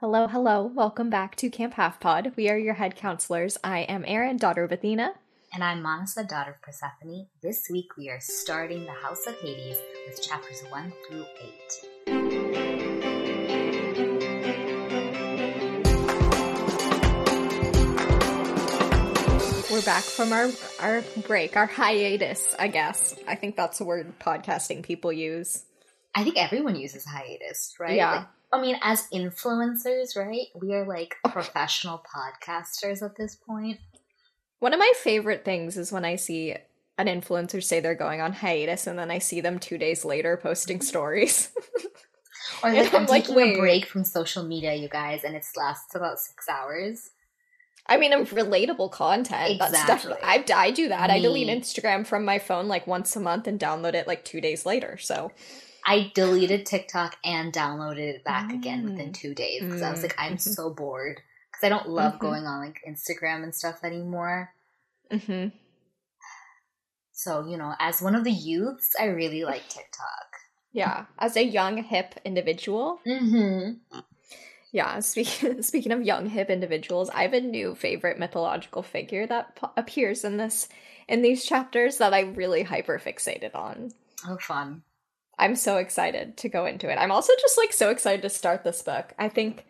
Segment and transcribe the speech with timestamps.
[0.00, 0.64] Hello, hello.
[0.64, 2.32] Welcome back to Camp Half Pod.
[2.34, 3.58] We are your head counselors.
[3.62, 5.12] I am Erin, daughter of Athena.
[5.52, 7.26] And I'm Manasa, daughter of Persephone.
[7.42, 9.76] This week we are starting the House of Hades
[10.06, 11.26] with chapters 1 through
[12.06, 12.16] 8.
[19.70, 20.48] We're back from our
[20.80, 23.16] our break, our hiatus, I guess.
[23.28, 25.66] I think that's a word podcasting people use.
[26.14, 27.96] I think everyone uses hiatus, right?
[27.96, 28.12] Yeah.
[28.12, 30.46] Like, I mean, as influencers, right?
[30.54, 31.30] We are like oh.
[31.30, 33.78] professional podcasters at this point.
[34.58, 36.56] One of my favorite things is when I see
[36.98, 40.36] an influencer say they're going on hiatus and then I see them 2 days later
[40.36, 40.84] posting mm-hmm.
[40.84, 41.50] stories.
[42.62, 43.56] Or like, I'm I'm taking wait.
[43.56, 47.10] a break from social media, you guys, and it lasts about six hours.
[47.86, 49.58] I mean, I'm relatable content.
[49.58, 50.12] That's Exactly.
[50.12, 51.10] definitely I, I do that.
[51.10, 54.40] I delete Instagram from my phone like once a month and download it like 2
[54.40, 54.98] days later.
[54.98, 55.32] So,
[55.86, 58.90] I deleted TikTok and downloaded it back again Mm.
[58.90, 60.40] within two days because I was like, I'm Mhm.
[60.54, 61.20] so bored
[61.50, 62.18] because I don't love Mhm.
[62.20, 64.52] going on like Instagram and stuff anymore.
[65.10, 65.52] mhm.
[67.12, 70.36] So you know, as one of the youths, I really like TikTok.
[70.72, 73.98] Yeah, as a young hip individual, Mm-hmm.
[74.72, 75.00] yeah.
[75.00, 79.66] Speaking speaking of young hip individuals, I have a new favorite mythological figure that p-
[79.76, 80.68] appears in this
[81.08, 83.90] in these chapters that I really hyper fixated on.
[84.28, 84.84] Oh, fun!
[85.40, 86.96] I'm so excited to go into it.
[86.96, 89.14] I'm also just like so excited to start this book.
[89.18, 89.64] I think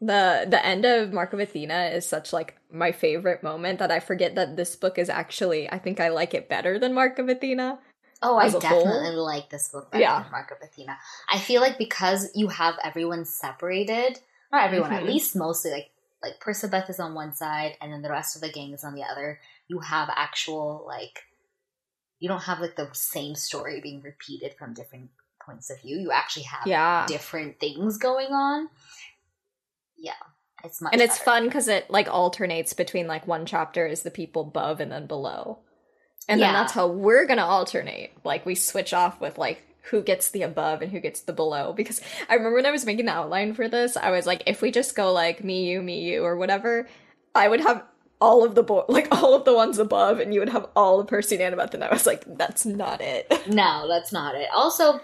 [0.00, 3.98] the the end of Mark of Athena is such like my favorite moment that I
[3.98, 7.28] forget that this book is actually I think I like it better than Mark of
[7.30, 7.78] Athena.
[8.22, 8.60] Oh, I a whole?
[8.60, 10.22] definitely like this book better Yeah.
[10.22, 10.98] than Mark of Athena.
[11.30, 14.18] I feel like because you have everyone separated,
[14.52, 15.06] not everyone, at Mhm.
[15.06, 15.90] least mostly like
[16.22, 18.94] like Percabeth is on one side and then the rest of the gang is on
[18.94, 19.38] the other.
[19.68, 21.22] You have actual like
[22.18, 25.10] you don't have like the same story being repeated from different
[25.44, 25.98] points of view.
[25.98, 27.04] You actually have Yeah.
[27.06, 28.68] different things going on.
[29.98, 30.12] Yeah,
[30.64, 31.24] it's much and it's better.
[31.24, 35.06] fun because it like alternates between like one chapter is the people above and then
[35.06, 35.60] below
[36.28, 40.30] and then that's how we're gonna alternate like we switch off with like who gets
[40.30, 43.12] the above and who gets the below because i remember when i was making the
[43.12, 46.24] outline for this i was like if we just go like me you me you
[46.24, 46.88] or whatever
[47.34, 47.84] i would have
[48.20, 51.00] all of the bo- like all of the ones above and you would have all
[51.00, 54.48] of percy and annabeth and i was like that's not it No, that's not it.
[54.54, 55.00] Also,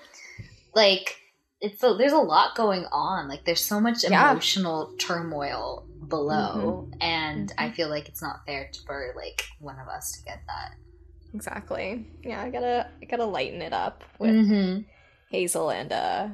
[0.74, 1.16] like
[1.60, 3.28] it's a, there's a lot going on.
[3.28, 4.30] Like there's so much Yeah.
[4.32, 7.54] emotional turmoil below, and Mhm.
[7.58, 10.74] I feel like it's not fair to, for like one of us to get that.
[11.34, 14.82] exactly yeah i gotta i gotta lighten it up with Mm-hmm.
[15.30, 16.28] hazel and uh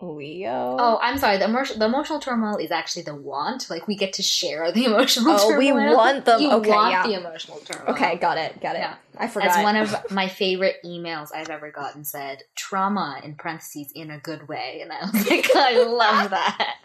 [0.00, 1.38] leo Oh, I'm sorry.
[1.38, 3.70] The, emotion, the emotional turmoil is actually the want.
[3.70, 5.32] Like we get to share the emotional.
[5.34, 5.58] Oh, turmoil.
[5.58, 7.06] we want them- You okay, want yeah.
[7.06, 7.94] the emotional turmoil.
[7.94, 8.80] Okay, got it, got it.
[8.80, 8.96] Yeah.
[9.16, 9.56] I forgot.
[9.56, 14.18] As one of my favorite emails I've ever gotten said, trauma in parentheses in a
[14.18, 14.80] good way.
[14.82, 16.76] And I was like, I love that.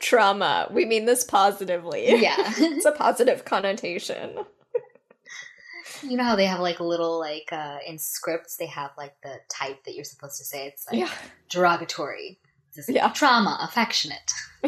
[0.00, 0.68] trauma.
[0.70, 2.06] We mean this positively.
[2.22, 2.34] Yeah.
[2.38, 4.38] it's a positive connotation.
[6.04, 9.36] You know how they have like little like uh in scripts they have like the
[9.48, 10.66] type that you're supposed to say.
[10.66, 11.10] It's like Yeah.
[11.50, 12.38] derogatory.
[12.76, 13.08] Is Yeah.
[13.10, 14.32] trauma, affectionate.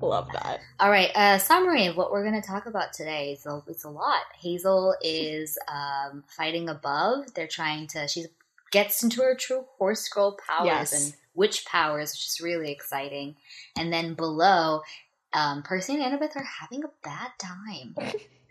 [0.00, 0.60] Love that.
[0.80, 3.90] All right, uh summary of what we're gonna talk about today is a, it's a
[3.90, 4.22] lot.
[4.40, 7.34] Hazel is um fighting above.
[7.34, 8.26] They're trying to she
[8.72, 10.92] gets into her true horse girl powers Yes.
[10.92, 13.36] and witch powers, which is really exciting.
[13.76, 14.82] And then below,
[15.32, 17.94] um Percy and Annabeth are having a bad time.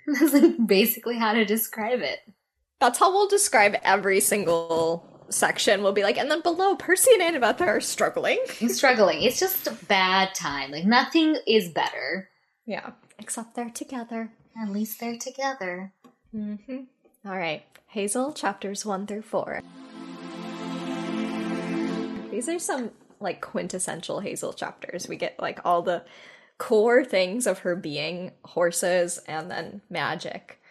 [0.19, 2.19] That's like basically how to describe it.
[2.79, 5.83] That's how we'll describe every single section.
[5.83, 8.39] We'll be like, and then below, Percy and Annabeth are struggling.
[8.67, 9.21] Struggling.
[9.21, 10.71] It's just a bad time.
[10.71, 12.29] Like nothing is better.
[12.65, 12.91] Yeah.
[13.19, 14.31] Except they're together.
[14.61, 15.93] At least they're together.
[16.35, 16.81] Mm-hmm.
[17.25, 17.63] All right.
[17.87, 19.61] Hazel, chapters one through four.
[22.31, 25.07] These are some like quintessential Hazel chapters.
[25.07, 26.03] We get like all the
[26.61, 30.61] core things of her being horses and then magic.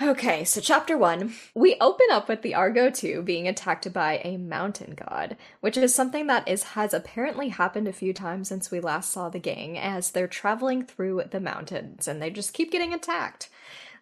[0.00, 4.38] Okay, so chapter one, we open up with the Argo 2 being attacked by a
[4.38, 8.80] mountain god, which is something that is has apparently happened a few times since we
[8.80, 12.92] last saw the gang as they're traveling through the mountains and they just keep getting
[12.92, 13.50] attacked.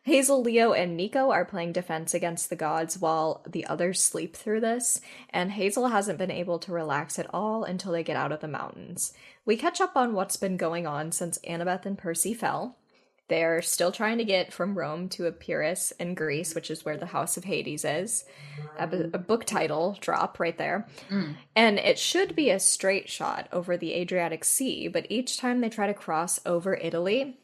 [0.02, 4.60] Hazel, Leo, and Nico are playing defense against the gods while the others sleep through
[4.60, 8.40] this, and Hazel hasn't been able to relax at all until they get out of
[8.40, 9.12] the mountains.
[9.44, 12.78] We catch up on what's been going on since Annabeth and Percy fell.
[13.28, 17.06] They're still trying to get from Rome to Epirus in Greece, which is where the
[17.06, 18.24] House of Hades is.
[18.76, 20.88] A, a book title drop right there.
[21.08, 21.36] Mm.
[21.54, 25.68] And it should be a straight shot over the Adriatic Sea, but each time they
[25.68, 27.38] try to cross over Italy,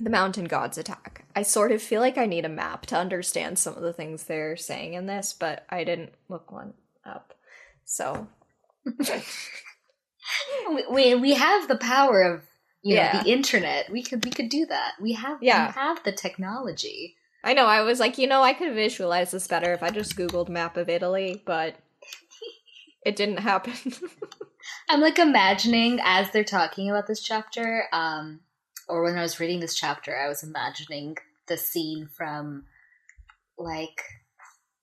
[0.00, 1.24] the mountain gods attack.
[1.36, 4.24] I sort of feel like I need a map to understand some of the things
[4.24, 6.74] they're saying in this, but I didn't look one
[7.04, 7.34] up.
[7.84, 8.26] So
[10.92, 12.42] we we have the power of
[12.82, 13.22] you know Yeah.
[13.22, 13.90] the internet.
[13.90, 14.92] We could we could do that.
[15.00, 15.68] We have Yeah.
[15.68, 17.16] we have the technology.
[17.42, 20.14] I know, I was like, you know, I could visualize this better if I just
[20.14, 21.76] Googled map of Italy, but
[23.04, 23.72] it didn't happen.
[24.90, 28.40] I'm like imagining as they're talking about this chapter, um,
[28.90, 31.16] or when I was reading this chapter, I was imagining
[31.48, 32.64] the scene from
[33.58, 34.02] like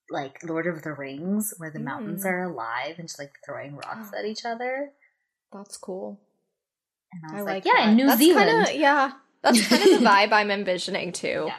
[0.10, 2.30] like Lord of the Rings where the mountains Mm.
[2.30, 4.92] are alive and just like throwing rocks at each other.
[5.52, 6.22] That's cool.
[7.12, 8.68] And I I was like, like, yeah, in New That's Zealand.
[8.68, 9.12] Kinda, yeah,
[9.42, 11.46] that's kind of the vibe I'm envisioning too.
[11.48, 11.58] Yeah.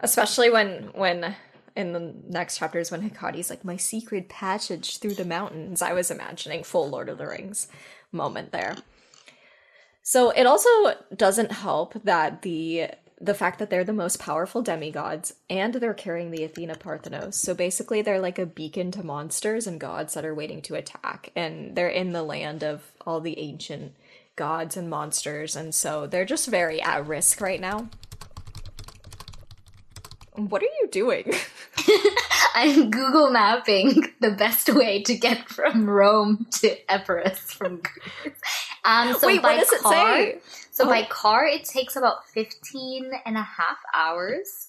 [0.00, 1.34] Especially when when
[1.76, 6.10] in the next chapters when Hecate's like my secret passage through the mountains, I was
[6.10, 7.68] imagining full Lord of the Rings
[8.12, 8.76] moment there.
[10.10, 10.68] So it also
[11.14, 12.88] doesn't help that the
[13.20, 17.36] the fact that they're the most powerful demigods and they're carrying the Athena Parthenos.
[17.36, 21.30] So basically they're like a beacon to monsters and gods that are waiting to attack
[21.36, 23.94] and they're in the land of all the ancient
[24.34, 27.88] gods and monsters and so they're just very at risk right now.
[30.34, 31.32] What are you doing?
[32.54, 38.36] I'm Google mapping the best way to get from Rome to Epirus from Greece.
[38.84, 40.38] Um, so Wait, by what does it car, say?
[40.70, 40.88] So Oh.
[40.88, 44.68] by car, it takes about 15 and a half hours.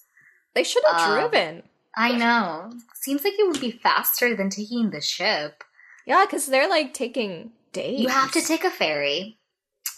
[0.54, 1.62] They should have Um, driven.
[1.96, 2.72] I know.
[2.94, 5.64] Seems like it would be faster than taking the ship.
[6.06, 8.00] Yeah, because they're like taking days.
[8.00, 9.38] You have to take a ferry.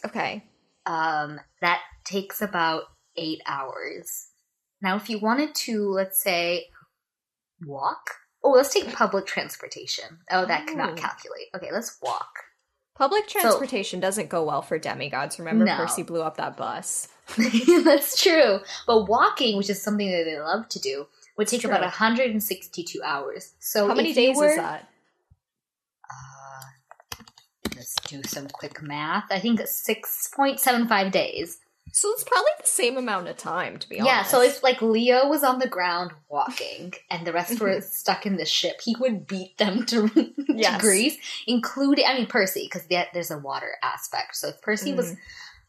[0.05, 0.45] Okay.
[0.87, 2.85] Um, that takes about
[3.17, 4.29] eight hours.
[4.85, 6.67] Now, if you wanted to, let's say,
[7.65, 8.11] walk.
[8.45, 10.19] Oh, let's take public transportation.
[10.31, 10.73] Oh, that Oh.
[10.73, 11.47] cannot calculate.
[11.57, 12.29] Okay, let's walk.
[12.95, 15.39] Public transportation doesn't go well for demigods.
[15.39, 15.77] Remember, No.
[15.79, 17.09] Percy blew up that bus.
[17.85, 18.61] That's true.
[18.87, 21.07] But walking, which is something that they love to do,
[21.39, 21.71] would take True.
[21.71, 23.55] about 162 hours.
[23.61, 24.87] So How many days were- is that?
[26.09, 27.25] Uh,
[27.75, 29.25] let's do some quick math.
[29.31, 31.59] I think 6.75 days.
[31.97, 34.13] So it's probably the same amount of time, to be honest.
[34.13, 38.27] Yeah, so if like Leo was on the ground walking and the rest were stuck
[38.27, 40.81] in the ship, he would beat them to, to Yes.
[40.81, 44.35] Greece, including, I mean, Percy, because there's a water aspect.
[44.35, 45.19] So if Percy was, Mm.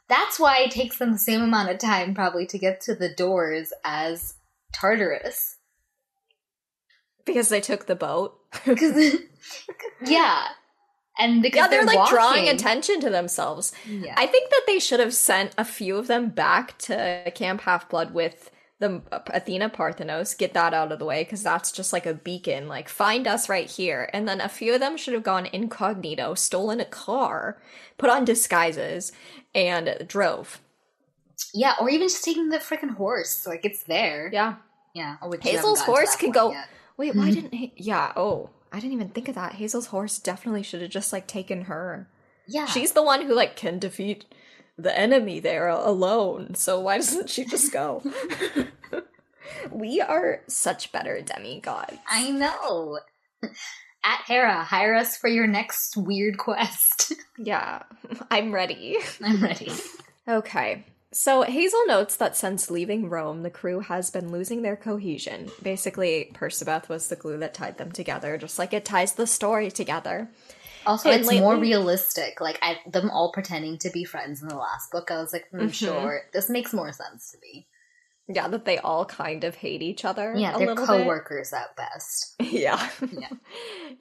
[0.10, 3.10] that's why it takes them the same amount of time probably to get to the
[3.14, 4.34] doors as
[4.74, 5.58] Tartarus.
[7.24, 8.40] because they took the boat.
[10.06, 10.48] yeah.
[11.18, 12.16] And because yeah, they're, like walking.
[12.16, 13.72] drawing attention to themselves.
[13.88, 14.16] Yeah.
[14.18, 17.90] I think that they should have sent a few of them back to Camp Half
[17.90, 22.06] Blood with the Athena Parthenos, get that out of the way, because that's just like
[22.06, 22.68] a beacon.
[22.68, 24.10] Like, find us right here.
[24.12, 27.62] And then a few of them should have gone incognito, stolen a car,
[27.98, 29.14] put on disguises,
[29.54, 30.60] and drove.
[31.54, 33.48] yeah, or even just taking the freaking horse.
[33.48, 34.30] Like, it's there.
[34.34, 34.56] Yeah.
[34.94, 35.16] Yeah.
[35.22, 36.52] Oh, which you haven't Hazel's horse can go.
[36.52, 36.68] yet.
[36.98, 37.74] Wait, why didn't he?
[37.78, 38.12] Yeah.
[38.18, 39.54] Oh, I didn't even think of that.
[39.54, 42.08] Hazel's horse definitely should have just like taken her.
[42.48, 42.66] Yeah.
[42.66, 44.26] She's the one who like can defeat
[44.78, 46.56] the enemy there alone.
[46.56, 48.04] So why doesn't she just go?
[49.72, 51.98] we are such better demigods.
[52.10, 53.00] I know.
[54.04, 57.14] At Hera, hire us for your next weird quest.
[57.38, 57.84] Yeah,
[58.32, 58.96] I'm ready.
[59.22, 59.70] I'm ready.
[60.26, 60.86] Okay.
[61.18, 65.50] So Hazel notes that since leaving Rome, the crew has been losing their cohesion.
[65.64, 69.72] Basically, Percabeth was the glue that tied them together, just like it ties the story
[69.72, 70.30] together.
[70.86, 72.42] Also, And it's more realistic.
[72.42, 75.10] Like I, them all pretending to be friends in the last book.
[75.10, 75.74] I was like, mm, Mhm.
[75.74, 77.66] sure, this makes more sense to me.
[78.28, 80.34] Yeah, that they all kind of hate each other.
[80.36, 81.04] Yeah, a they're little bit.
[81.04, 82.36] co-workers at best.
[82.42, 82.90] Yeah.
[83.12, 83.30] Yeah.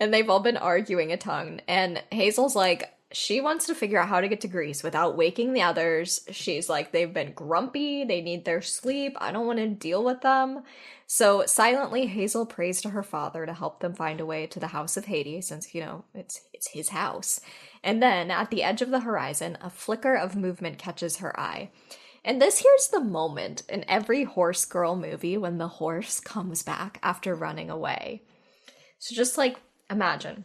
[0.00, 1.60] and they've all been arguing a ton.
[1.68, 5.52] And Hazel's like, she wants to figure out how to get to Greece without waking
[5.52, 6.26] the others.
[6.30, 8.04] She's like, they've been grumpy.
[8.04, 9.16] They need their sleep.
[9.20, 10.64] I don't want to deal with them.
[11.06, 14.68] So silently, Hazel prays to her father to help them find a way to the
[14.68, 17.40] house of Hades, since, you know, it's, it's his house.
[17.82, 21.70] And then at the edge of the horizon, a flicker of movement catches her eye.
[22.24, 26.98] And this here's the moment in every horse girl movie when the horse comes back
[27.02, 28.22] after running away.
[28.98, 29.58] So just like
[29.90, 30.44] imagine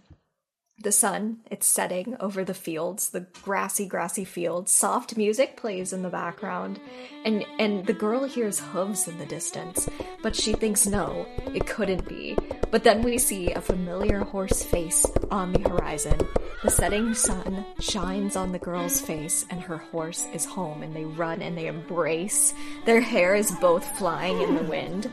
[0.82, 4.72] the sun, it's setting over the fields, the grassy, grassy fields.
[4.72, 6.80] Soft music plays in the background,
[7.26, 9.90] and and the girl hears hooves in the distance,
[10.24, 12.38] but she thinks no, it couldn't be.
[12.72, 16.20] But then we see a familiar horse face on the horizon.
[16.64, 21.06] The setting sun shines on the girl's face, and her horse is home, and they
[21.06, 22.54] run and they embrace.
[22.86, 25.12] Their hair is both flying in the wind.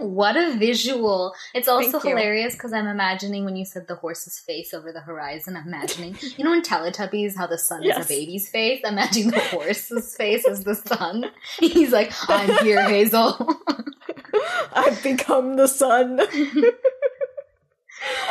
[0.00, 1.34] What a visual!
[1.54, 5.56] It's also hilarious because I'm imagining when you said the horse's face over the horizon.
[5.56, 8.80] I'm imagining, you know, in Teletubbies, how the sun is a baby's face.
[8.84, 11.30] I'm imagining the horse's face as the sun.
[11.58, 13.36] He's like, "I'm here, Hazel."
[14.74, 16.20] I've become the sun.
[16.20, 16.26] or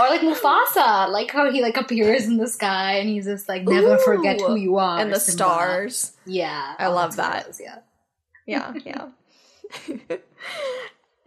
[0.09, 3.95] like Mufasa, like how he like appears in the sky and he's just like never
[3.95, 4.00] Ooh.
[4.05, 5.38] forget who you are and the Simba.
[5.38, 6.12] stars.
[6.25, 7.47] Yeah, I love that.
[7.47, 7.62] was,
[8.45, 9.07] Yeah, yeah.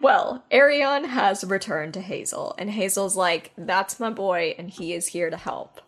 [0.00, 5.08] Well, Arion has returned to Hazel, and Hazel's like, that's my boy, and he is
[5.08, 5.80] here to help.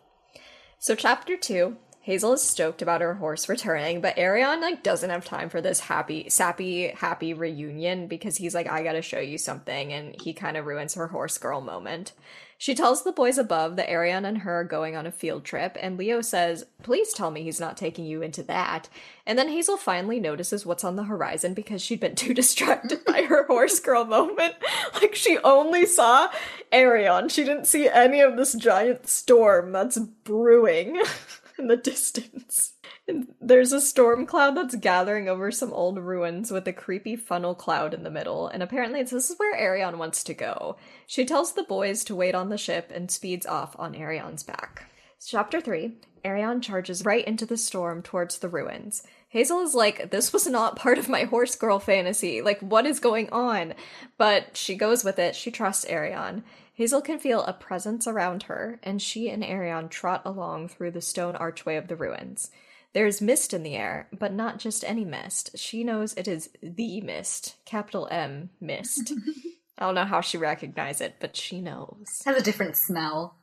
[0.79, 5.25] So, chapter two, Hazel is stoked about her horse returning, but Arion like doesn't have
[5.25, 9.91] time for this happy, sappy, happy reunion because he's like, I gotta show you something,
[9.91, 12.13] and he kind of ruins her horse girl moment.
[12.61, 15.77] She tells the boys above that Arion and her are going on a field trip,
[15.79, 18.89] and Leo says, Please tell me he's not taking you into that.
[19.25, 23.21] And then Hazel finally notices what's on the horizon because she'd been too distracted by
[23.21, 24.55] her horse girl moment.
[25.01, 26.29] Like, she only saw
[26.73, 27.29] Arion.
[27.29, 31.01] She didn't see any of this giant storm that's brewing
[31.59, 32.73] in the distance.
[33.07, 37.55] And there's a storm cloud that's gathering over some old ruins with a creepy funnel
[37.55, 40.77] cloud in the middle, and apparently this is where Arion wants to go.
[41.05, 44.89] She tells the boys to wait on the ship and speeds off on Arion's back.
[45.25, 49.03] Chapter 3 Arion charges right into the storm towards the ruins.
[49.29, 52.41] Hazel is like, This was not part of my horse girl fantasy.
[52.41, 53.73] Like, what is going on?
[54.17, 55.35] But she goes with it.
[55.35, 56.43] She trusts Arion.
[56.79, 61.01] Hazel can feel a presence around her, and she and Arion trot along through the
[61.01, 62.51] stone archway of the ruins.
[62.93, 65.57] There's mist in the air, but not just any mist.
[65.57, 69.11] She knows it is the mist, capital M, mist.
[69.77, 72.21] I don't know how she recognized it, but she knows.
[72.23, 73.35] Has a different smell.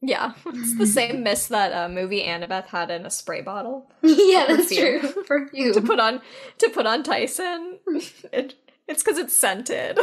[0.00, 4.44] Yeah, it's the same mist that uh, movie Annabeth had in a spray bottle yeah,
[4.46, 5.16] that's Perfume.
[5.26, 5.72] true.
[5.72, 6.20] to put on
[6.58, 7.80] to put on Tyson.
[8.32, 8.54] It,
[8.86, 9.98] it's because it's scented.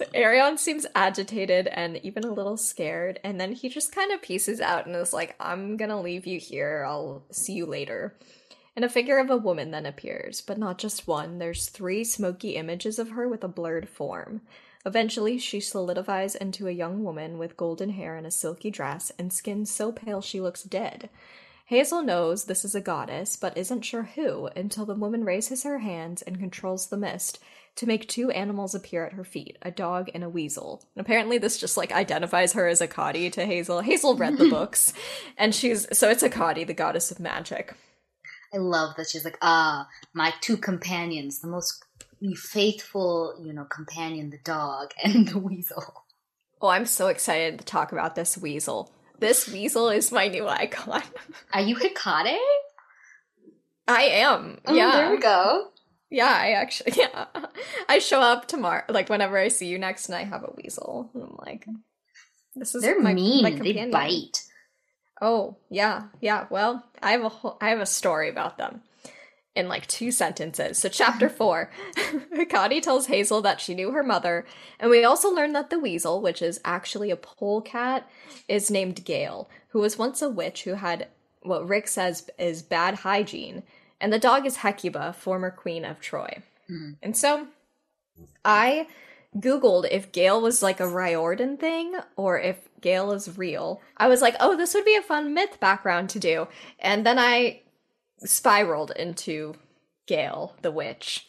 [0.00, 4.22] So Arion seems agitated and even a little scared, and then he just kind of
[4.22, 6.86] pieces out and is like, "I'm gonna leave you here.
[6.88, 8.16] I'll see you later."
[8.74, 11.36] And a figure of a woman then appears, but not just one.
[11.36, 14.40] There's three smoky images of her with a blurred form.
[14.86, 19.30] Eventually, she solidifies into a young woman with golden hair and a silky dress and
[19.30, 21.10] skin so pale she looks dead.
[21.66, 25.80] Hazel knows this is a goddess, but isn't sure who until the woman raises her
[25.80, 27.38] hands and controls the mist
[27.80, 30.84] to make two animals appear at her feet a dog and a weasel.
[30.94, 33.80] And apparently, this just like identifies her as a Hecate to Hazel.
[33.80, 34.92] Hazel read the books,
[35.38, 37.74] and she's so it's Hecate, the goddess of magic.
[38.52, 41.82] I love that she's like, ah, my two companions, the most
[42.36, 46.04] faithful, you know, companion, the dog and the weasel.
[46.60, 48.92] Oh, I'm so excited to talk about this weasel.
[49.20, 51.02] This weasel is my new icon.
[51.54, 52.38] Are you Hecate?
[53.88, 54.58] I am.
[54.66, 54.92] Oh, yeah.
[54.92, 55.70] there we go.
[56.10, 57.26] Yeah, I actually yeah.
[57.88, 61.10] I show up tomorrow like whenever I see you next and I have a weasel.
[61.14, 61.66] And I'm like
[62.56, 63.42] this is They're my, mean.
[63.42, 64.42] my they bite.
[65.20, 66.04] Oh, yeah.
[66.20, 66.46] Yeah.
[66.50, 68.80] Well, I have a whole, I have a story about them
[69.54, 70.78] in like two sentences.
[70.78, 71.70] So chapter 4.
[72.36, 74.46] Hecate tells Hazel that she knew her mother,
[74.78, 78.08] and we also learn that the weasel, which is actually a polecat,
[78.48, 81.08] is named Gale, who was once a witch who had
[81.42, 83.62] what Rick says is bad hygiene,
[84.00, 86.42] and the dog is Hecuba, former queen of Troy.
[86.66, 86.92] Hmm.
[87.02, 87.48] And so
[88.44, 88.86] I
[89.36, 93.80] Googled if Gale was like a Riordan thing or if Gale is real.
[93.96, 96.48] I was like, oh, this would be a fun myth background to do.
[96.78, 97.60] And then I
[98.18, 99.54] spiraled into
[100.06, 101.26] Gale, the witch.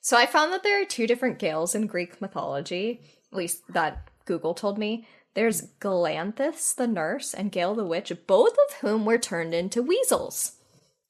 [0.00, 3.00] So I found that there are two different Gales in Greek mythology,
[3.30, 5.06] at least that Google told me.
[5.34, 10.56] There's Galanthus, the nurse, and Gale the witch, both of whom were turned into weasels.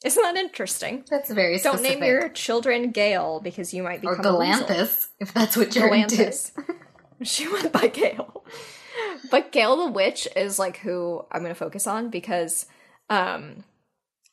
[0.04, 1.04] Isn't that interesting?
[1.08, 2.00] That's very Don't specific.
[2.00, 4.66] name your children Gale because you might or become weasel.
[4.66, 6.32] Galanthus, if that's what you're into.
[7.22, 8.44] She went by Gale.
[9.30, 12.66] But Gale the Witch is like who I'm gonna focus on because
[13.08, 13.62] um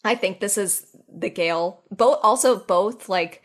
[0.03, 3.43] I think this is the Gale both also both like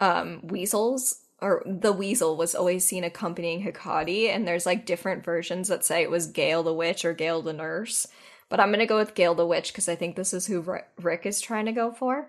[0.00, 5.68] um weasels or the weasel was always seen accompanying Hecate, and there's like different versions
[5.68, 8.06] that say it was Gale the Witch or Gale the Nurse.
[8.50, 10.60] But I'm gonna go with Gale the Witch because I think this is who
[11.00, 12.28] Rick is trying to go for.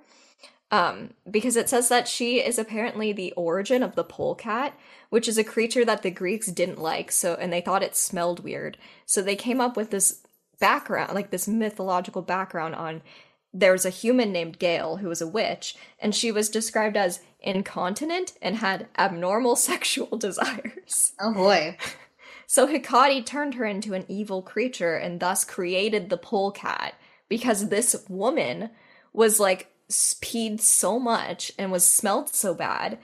[0.72, 4.74] Um, because it says that she is apparently the origin of the polecat,
[5.10, 8.42] which is a creature that the Greeks didn't like, so and they thought it smelled
[8.42, 8.78] weird.
[9.06, 10.22] So they came up with this
[10.62, 13.02] background, like this mythological background on
[13.54, 18.34] there's a human named Gale who was a witch, and she was described as incontinent
[18.42, 21.14] and had abnormal sexual desires.
[21.20, 21.78] Oh boy.
[22.52, 26.96] So Hecate turned her into an evil creature and thus created the polecat
[27.30, 28.72] because this woman
[29.14, 33.00] was like peed so much and was smelled so bad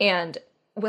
[0.00, 0.38] and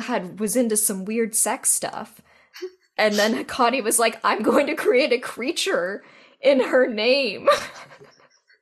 [0.02, 2.20] had was into some weird sex stuff.
[2.98, 6.04] And then Hecate was like, I'm going to create a creature
[6.42, 7.48] in her name.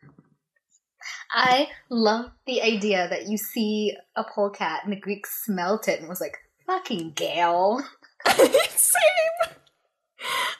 [1.31, 6.09] I love the idea that you see a polecat and the Greeks smelt it and
[6.09, 7.81] was like, fucking Gale.
[8.69, 9.53] Same.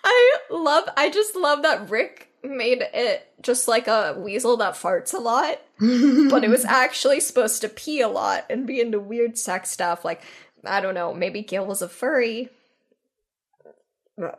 [0.04, 0.90] I love.
[0.96, 5.60] I just love that Rick made it just like a weasel that farts a lot,
[5.80, 10.06] but it was actually supposed to pee a lot and be into weird sex stuff.
[10.06, 10.22] Like
[10.64, 12.50] I don't know, maybe Gale was a furry.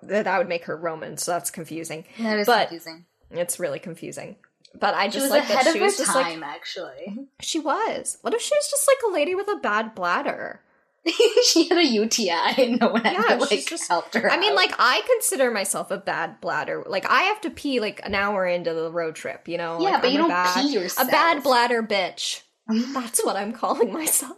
[0.03, 2.05] That would make her Roman, so that's confusing.
[2.19, 3.05] That is But- confusing.
[3.31, 4.37] It's really confusing.
[4.79, 7.27] But I just like that she was just like time, actually.
[7.41, 8.19] she was.
[8.23, 10.61] What if she was just like a lady with a bad bladder?
[11.47, 12.31] she had a UTI
[12.63, 14.31] and no one had Yeah, to, like, just- helped her.
[14.31, 16.85] I mean, like I consider myself a bad bladder.
[16.87, 19.49] Like I have to pee like an hour into the road trip.
[19.49, 19.81] You know?
[19.81, 22.43] yeah, Like, but I'm you a don't bad, pee A bad bladder bitch.
[22.95, 24.37] That's what I'm calling myself.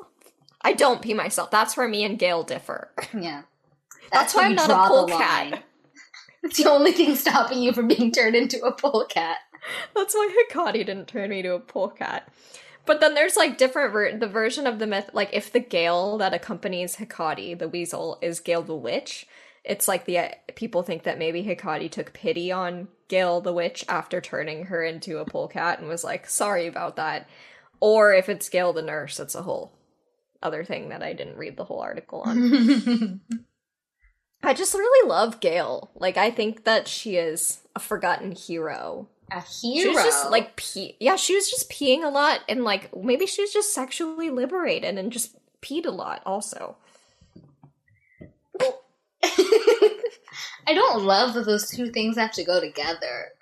[0.63, 1.51] I don't pee myself.
[1.51, 2.91] That's where me and Gale differ.
[3.19, 3.43] Yeah.
[4.13, 5.65] That's why when I'm not a draw the polecat.
[6.43, 9.37] It's the only thing stopping you from being turned into a polecat.
[9.95, 12.29] That's why Hecate didn't turn me to a polecat.
[12.91, 15.11] But then there's like different ver- the version of the myth.
[15.13, 19.29] Like if the Gale that accompanies Hecate, the weasel, is Gale the witch,
[19.63, 23.85] it's like the uh, people think that maybe Hecate took pity on Gale the witch
[23.89, 27.29] after turning her into a polecat and was like sorry about that.
[27.79, 29.73] Or if it's Gale the nurse, it's a whole
[30.43, 33.21] other thing that I didn't read the whole article on.
[34.43, 35.93] I just really love Gale.
[35.95, 39.95] Like I think that she is a forgotten hero a she hero.
[39.95, 40.97] was just like pee.
[41.01, 44.99] Yeah, she was just peeing a lot, and like maybe she was just sexually liberated
[44.99, 46.23] and just peed a lot.
[46.27, 46.77] Also,
[49.23, 53.33] I don't love that those two things have to go together.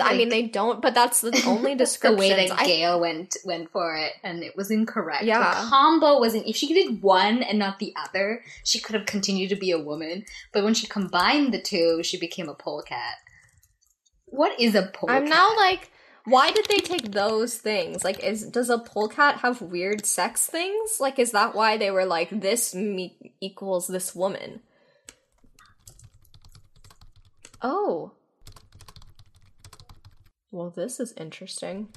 [0.00, 2.16] I mean they don't, but that's the only description.
[2.16, 5.24] the way that Gale went went for it, and it was incorrect.
[5.24, 5.38] Yeah.
[5.38, 6.46] the combo wasn't.
[6.46, 9.78] If she did one and not the other, she could have continued to be a
[9.78, 10.24] woman.
[10.52, 13.14] But when she combined the two, she became a polecat.
[14.34, 15.22] What is a polecat?
[15.22, 15.92] I'm now like,
[16.24, 18.02] why did they take those things?
[18.02, 20.98] Like, is does a polecat have weird sex things?
[20.98, 24.60] Like, is that why they were like this me- equals this woman?
[27.62, 28.14] Oh.
[30.50, 31.88] Well, this is interesting.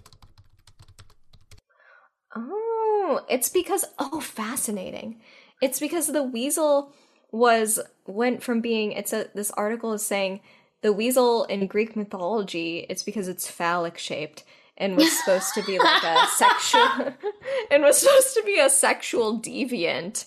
[2.36, 5.22] Oh, it's because oh, fascinating.
[5.60, 6.94] It's because the weasel
[7.32, 10.40] was went from being it's a this article is saying
[10.82, 14.44] the weasel in Greek mythology it's because it's phallic shaped
[14.78, 17.14] and was supposed to be like a sexual
[17.72, 20.26] and was supposed to be a sexual deviant.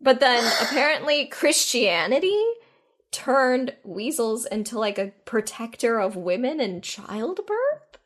[0.00, 2.42] But then apparently Christianity
[3.12, 7.98] turned weasels into like a protector of women and childbirth.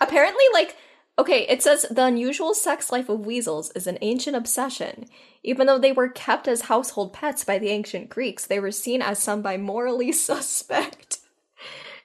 [0.00, 0.76] Apparently, like,
[1.18, 5.06] okay, it says the unusual sex life of weasels is an ancient obsession.
[5.42, 9.02] Even though they were kept as household pets by the ancient Greeks, they were seen
[9.02, 11.18] as some by morally suspect.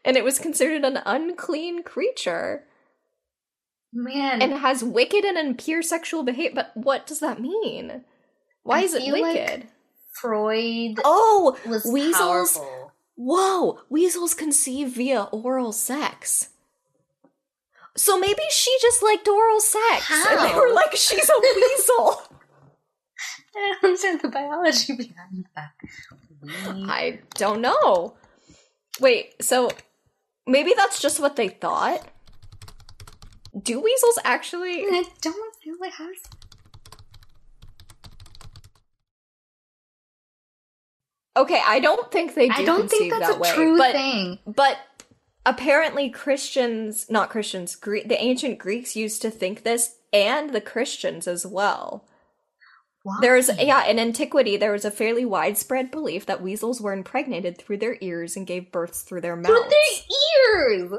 [0.04, 2.66] And it was considered an unclean creature
[3.94, 4.42] man.
[4.42, 6.54] and has wicked and impure sexual behavior.
[6.56, 8.04] But what does that mean?
[8.64, 9.68] Why I is it feel like wicked?
[10.14, 12.18] Freud oh, weasels.
[12.18, 12.92] powerful.
[13.16, 16.50] Whoa, weasels conceive via oral sex.
[17.98, 20.10] So maybe she just liked oral sex.
[20.12, 20.60] And they How?
[20.62, 22.22] were like, she's a weasel.
[23.56, 25.72] I don't understand the biology behind that.
[26.42, 28.16] We- I don't know.
[29.00, 29.72] Wait, so
[30.48, 32.08] maybe that's just what they thought?
[33.62, 34.86] Do weasels actually.
[34.86, 36.08] I don't feel like how
[41.38, 43.54] Okay, I don't think they do I don't think conceive that's that a way.
[43.54, 44.40] true but, thing.
[44.46, 44.78] But
[45.46, 51.28] apparently, Christians, not Christians, Gre- the ancient Greeks used to think this, and the Christians
[51.28, 52.08] as well.
[53.04, 53.18] Why?
[53.22, 57.78] There's yeah, in antiquity there was a fairly widespread belief that weasels were impregnated through
[57.78, 59.48] their ears and gave births through their mouths.
[59.48, 60.92] Through their ears.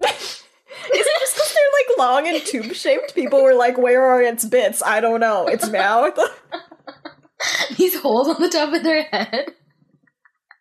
[0.84, 3.14] Is it just because they're like long and tube shaped?
[3.14, 5.46] People were like, "Where are its bits?" I don't know.
[5.46, 6.18] Its mouth.
[7.76, 9.54] These holes on the top of their head.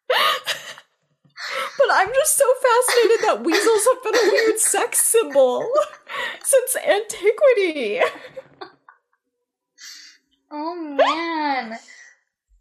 [1.92, 5.68] I'm just so fascinated that weasels have been a weird sex symbol
[6.44, 8.02] since antiquity.
[10.52, 11.78] Oh man.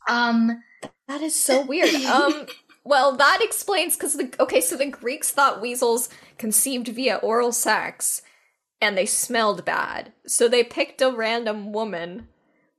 [0.08, 0.62] um.
[1.06, 1.94] That is so weird.
[1.94, 2.46] Um,
[2.84, 6.08] well, that explains because the okay, so the Greeks thought weasels
[6.38, 8.22] conceived via oral sex,
[8.80, 12.28] and they smelled bad, so they picked a random woman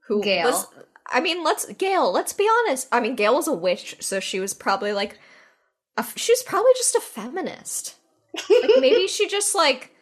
[0.07, 0.51] who Gale.
[0.51, 0.67] was.
[1.07, 2.11] I mean, let's Gale.
[2.11, 2.87] Let's be honest.
[2.91, 5.19] I mean, Gale was a witch, so she was probably like,
[5.97, 7.95] a, she was probably just a feminist.
[8.49, 9.95] Like maybe she just like,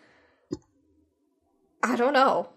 [1.84, 2.50] I don't know.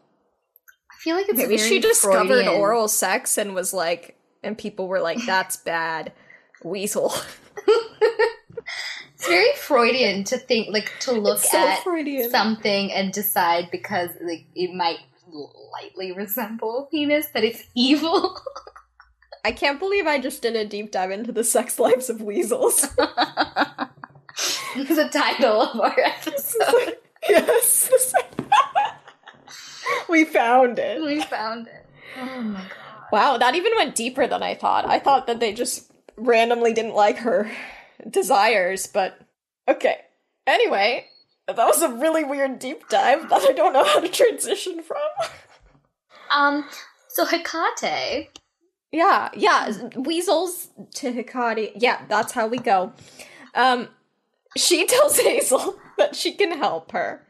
[0.91, 2.61] I feel like it's Maybe she discovered Freudian.
[2.61, 6.13] oral sex and was like, and people were like, "That's bad."
[6.65, 7.13] Weasel.
[9.15, 12.31] It's very Freudian to think, like, to look so at Freudian.
[12.31, 14.99] something and decide because, like, it might
[15.73, 18.39] lightly resemble a penis that it's evil.
[19.47, 22.87] I can't believe I just did a deep dive into the sex lives of weasels.
[24.77, 26.99] The title of our episode.
[27.29, 28.13] yes.
[30.07, 31.01] we found it.
[31.01, 31.87] we found it.
[32.19, 33.09] Oh my god.
[33.11, 34.85] Wow, that even went deeper than I thought.
[34.85, 37.51] I thought that they just randomly didn't like her
[38.11, 39.19] desires, but
[39.67, 39.97] okay.
[40.47, 41.07] Anyway,
[41.47, 44.99] that was a really weird deep dive that I don't know how to transition from.
[46.31, 46.69] Um,
[47.09, 48.29] so Hecate.
[48.97, 51.73] Yeah, yeah, weasels to Hecate.
[51.77, 52.95] Yeah, that's how we go.
[53.55, 53.89] Um,
[54.57, 57.23] she tells Hazel that she can help her.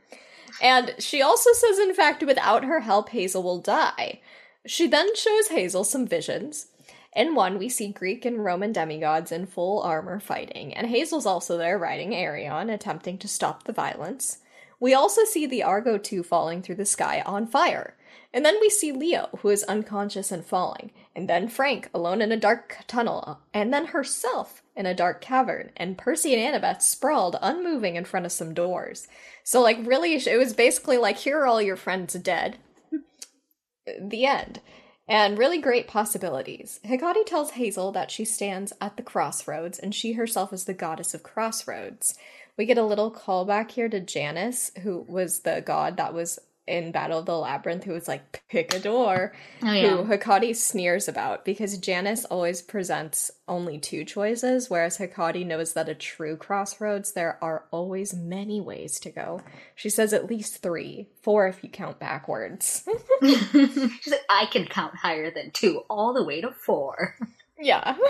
[0.63, 4.21] And she also says, in fact, without her help, Hazel will die.
[4.65, 6.69] She then shows Hazel some visions.
[7.17, 11.59] In one, we see Greek and Roman demigods in full armor fighting, and Hazel's also
[11.59, 14.39] there riding Arion, attempting to stop the violence.
[14.79, 17.97] We also see the Argo 2 falling through the sky on fire.
[18.37, 22.31] And then we see Leo, who is unconscious and falling, and then Frank alone in
[22.31, 27.37] a dark tunnel, and then herself in a dark cavern, and Percy and Annabeth sprawled,
[27.41, 29.09] unmoving in front of some doors.
[29.43, 32.59] So, like, really, it was basically like, here are all your friends dead.
[33.99, 34.61] the end.
[35.09, 36.79] And really great possibilities.
[36.85, 41.15] Hecate tells Hazel that she stands at the crossroads, and she herself is the goddess
[41.15, 42.19] of crossroads.
[42.59, 46.91] We get a little callback here to Janus, who was the god that was in
[46.93, 49.97] Battle of the Labyrinth, who was like, pick a door, Oh yeah.
[49.97, 55.89] who Hecate sneers about because Janus always presents only two choices, whereas Hecate knows that
[55.89, 59.41] a true crossroads, there are always many ways to go.
[59.75, 62.85] She says at least three, four if you count backwards.
[63.23, 67.15] She's like, I can count higher than two, all the way to four.
[67.59, 67.97] Yeah.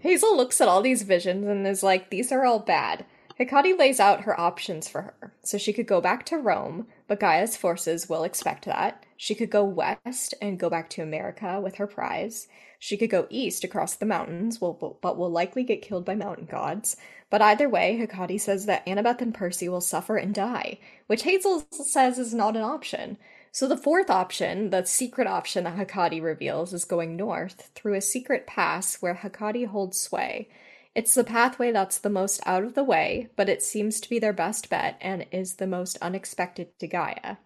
[0.00, 3.04] Hazel looks at all these visions and is like, these are all bad.
[3.40, 5.32] Hecate lays out her options for her.
[5.42, 9.06] So she could go back to Rome, but Gaia's forces will expect that.
[9.16, 12.48] She could go west and go back to America with her prize.
[12.78, 16.98] She could go east across the mountains, but will likely get killed by mountain gods.
[17.30, 21.66] But either way, Hecate says that Annabeth and Percy will suffer and die, which Hazel
[21.70, 23.16] says is not an option.
[23.52, 28.02] So the fourth option, the secret option that Hecate reveals, is going north through a
[28.02, 30.48] secret pass where Hecate holds sway.
[30.94, 34.18] It's the pathway that's the most out of the way, but it seems to be
[34.18, 37.36] their best bet and is the most unexpected to Gaia.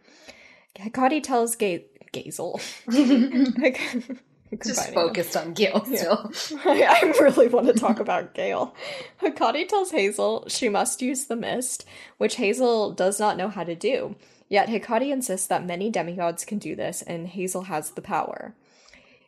[0.76, 2.61] Hecate tells Ga- Gazel.
[4.62, 6.30] Just focused on Gale still.
[6.64, 8.74] I, I really want to talk about Gale.
[9.18, 11.85] Hecate tells Hazel she must use the mist,
[12.18, 14.16] which Hazel does not know how to do.
[14.48, 18.54] Yet Hecate insists that many demigods can do this, and Hazel has the power.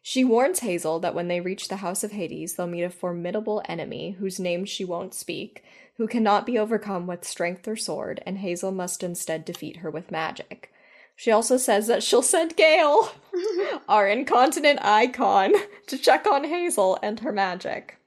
[0.09, 3.61] She warns Hazel that when they reach the House of Hades, they'll meet a formidable
[3.69, 5.65] enemy whose name she won't speak,
[5.97, 10.13] who cannot be overcome with strength or sword, and Hazel must instead defeat her with
[10.13, 10.73] magic.
[11.17, 13.11] She also says that she'll send Gale,
[13.89, 15.53] our incontinent icon,
[15.89, 17.99] to check on Hazel and her magic.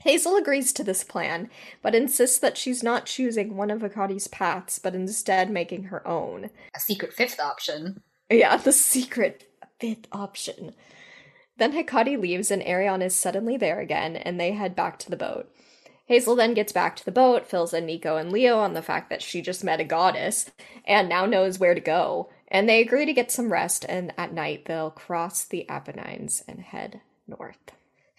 [0.00, 1.48] Hazel agrees to this plan,
[1.80, 6.50] but insists that she's not choosing one of Hecate's paths, but instead making her own.
[6.76, 8.02] A secret fifth option.
[8.28, 10.74] Yeah, the secret fifth option.
[11.62, 15.16] Then Hecate leaves, and Arion is suddenly there again, and they head back to the
[15.16, 15.48] boat.
[16.06, 19.10] Hazel then gets back to the boat, fills in Nico and Leo on the fact
[19.10, 20.50] that she just met a goddess
[20.84, 22.28] and now knows where to go.
[22.48, 26.58] And they agree to get some rest, and at night they'll cross the Apennines and
[26.58, 27.70] head north.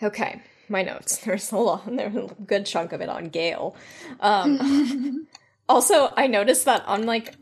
[0.01, 1.17] Okay, my notes.
[1.25, 3.75] There's a lot, there's a good chunk of it on Gale.
[4.21, 5.27] Um,
[5.67, 7.36] also, I noticed that on like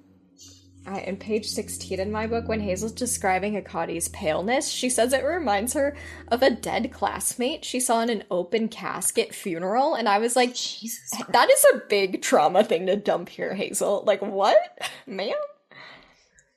[0.86, 5.24] I, in page 16 in my book, when Hazel's describing Hecate's paleness, she says it
[5.24, 5.96] reminds her
[6.30, 9.94] of a dead classmate she saw in an open casket funeral.
[9.94, 11.12] And I was like, Jesus.
[11.30, 14.04] that is a big trauma thing to dump here, Hazel.
[14.08, 14.58] Like, what?
[15.08, 15.34] Man?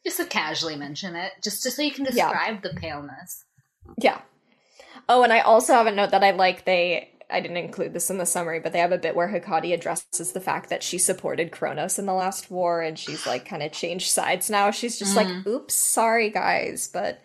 [0.04, 2.28] Just to casually mention it, just, just so you can Yeah.
[2.30, 3.44] describe the paleness.
[3.98, 4.20] Yeah.
[5.08, 7.10] Oh, and I also have a note that I like they.
[7.34, 10.32] I didn't include this in the summary, but they have a bit where Hecate addresses
[10.32, 13.72] the fact that she supported Kronos in the last war and she's like kind of
[13.72, 14.70] changed sides now.
[14.70, 17.20] She's just like, oops, sorry guys, but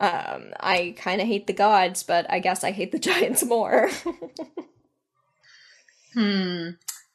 [0.00, 3.90] um I kind of hate the gods, but I guess I hate the giants more.
[6.14, 6.70] Hmm.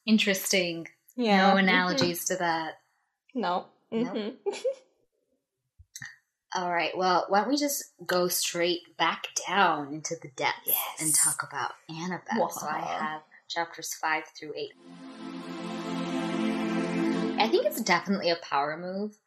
[0.06, 0.88] Interesting.
[1.15, 1.52] yeah.
[1.52, 2.76] No analogies to that.
[3.34, 3.65] No.
[3.91, 4.13] Nope.
[4.13, 4.34] Mhm.
[6.56, 6.96] All right.
[6.96, 11.02] Well, why don't we just go straight back down into the depths Yes.
[11.02, 12.52] and talk about Annabeth?
[12.52, 14.74] So I have chapters five through eight.
[17.39, 19.18] I think it's definitely a power move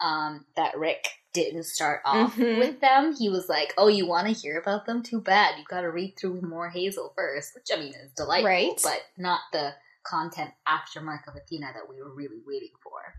[0.00, 2.58] um, that Rick didn't start off Mhm.
[2.58, 3.14] with them.
[3.14, 5.02] He was like, "Oh, you want to hear about them?
[5.02, 5.58] Too bad.
[5.58, 8.80] You got to read through more Hazel first, which I mean is delightful, Right.
[8.82, 13.14] but not the content after Mark of Athena that we were really waiting for."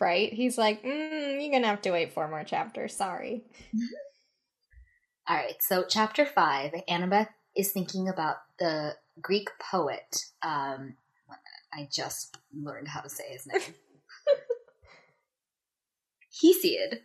[0.00, 0.32] Right?
[0.32, 2.94] He's like, mm, you're gonna have to wait four more chapters.
[2.94, 3.44] Sorry.
[5.28, 10.24] All right, so chapter five, Annabeth is thinking about the Greek poet.
[10.42, 10.94] Um,
[11.72, 13.60] I just learned how to say his name.
[16.44, 17.00] Hesiod.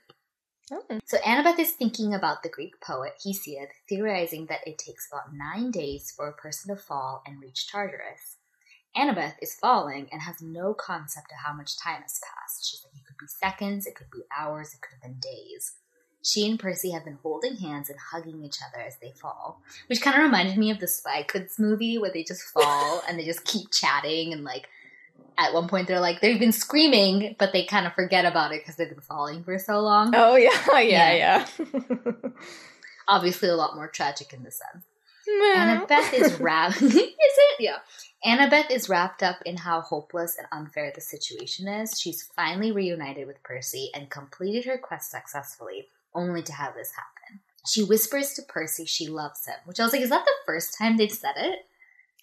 [0.72, 1.00] Oh.
[1.06, 5.72] So Annabeth is thinking about the Greek poet Hesiod, theorizing that it takes about nine
[5.72, 8.38] days for a person to fall and reach Tartarus.
[8.96, 12.70] Annabeth is falling and has no concept of how much time has passed.
[12.70, 15.74] She's like, it could be seconds, it could be hours, it could have been days.
[16.24, 20.02] She and Percy have been holding hands and hugging each other as they fall, which
[20.02, 23.26] kind of reminded me of the Spy Kids movie where they just fall and they
[23.26, 24.68] just keep chatting and like
[25.38, 28.62] at one point they're like they've been screaming but they kind of forget about it
[28.62, 30.14] because they've been falling for so long.
[30.16, 31.48] Oh yeah, yeah, yeah.
[33.08, 34.86] Obviously, a lot more tragic in this sense.
[35.56, 36.82] Annabeth is wrapped.
[36.82, 37.56] is it?
[37.60, 37.78] Yeah.
[38.26, 42.00] Annabeth is wrapped up in how hopeless and unfair the situation is.
[42.00, 47.40] She's finally reunited with Percy and completed her quest successfully, only to have this happen.
[47.68, 50.78] She whispers to Percy she loves him, which I was like, is that the first
[50.78, 51.66] time they've said it?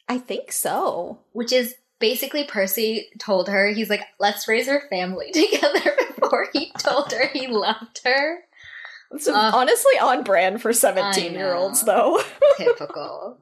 [0.08, 1.18] I think so.
[1.32, 6.72] Which is basically Percy told her, he's like, let's raise our family together before he
[6.78, 8.44] told her he loved her.
[9.10, 12.20] It's honestly on brand for 17 year olds, though.
[12.56, 13.38] Typical.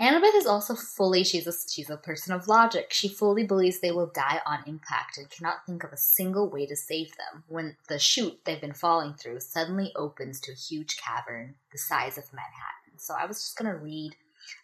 [0.00, 2.92] Annabeth is also fully she's a she's a person of logic.
[2.92, 6.66] She fully believes they will die on impact and cannot think of a single way
[6.66, 10.96] to save them when the chute they've been falling through suddenly opens to a huge
[10.96, 12.98] cavern the size of Manhattan.
[12.98, 14.16] So I was just gonna read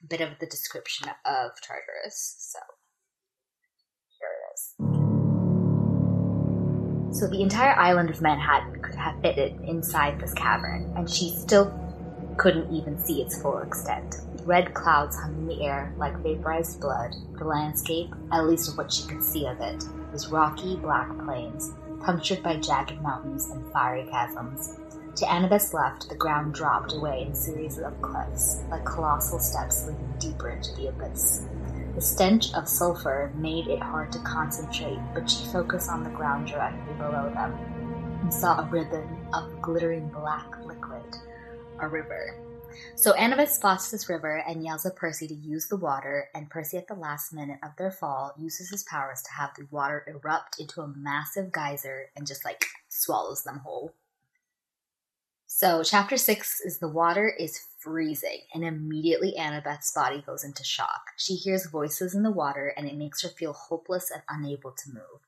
[0.03, 2.37] a bit of the description of Tartarus.
[2.39, 2.59] So
[4.19, 4.75] here it is.
[7.19, 11.73] So the entire island of Manhattan could have fitted inside this cavern, and she still
[12.37, 14.17] couldn't even see its full extent.
[14.49, 17.15] Red clouds hung in the air like vaporized blood.
[17.37, 21.75] The landscape, at least of what she could see of it, was rocky black plains,
[22.01, 24.79] punctured by jagged mountains and fiery chasms.
[25.17, 30.15] To Annabeth's left, the ground dropped away in series of cliffs, like colossal steps leading
[30.19, 31.45] deeper into the abyss.
[31.95, 36.47] The stench of sulfur made it hard to concentrate, but she focused on the ground
[36.49, 37.53] directly below them
[38.23, 41.19] and saw a ribbon of glittering black liquid,
[41.81, 42.35] a river.
[42.97, 46.77] So Annabeth spots this river and yells at Percy to use the water, and Percy,
[46.77, 50.59] at the last minute of their fall, uses his powers to have the water erupt
[50.59, 53.95] into a massive geyser and just like swallows them whole.
[55.47, 61.03] So, chapter six is the water is freezing, and immediately Annabeth's body goes into shock.
[61.17, 64.91] She hears voices in the water, and it makes her feel hopeless and unable to
[64.93, 65.23] move.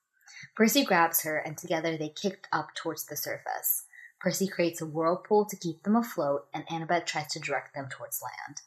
[0.55, 3.85] Percy grabs her, and together they kick up towards the surface.
[4.21, 8.23] Percy creates a whirlpool to keep them afloat, and Annabeth tries to direct them towards
[8.23, 8.61] land.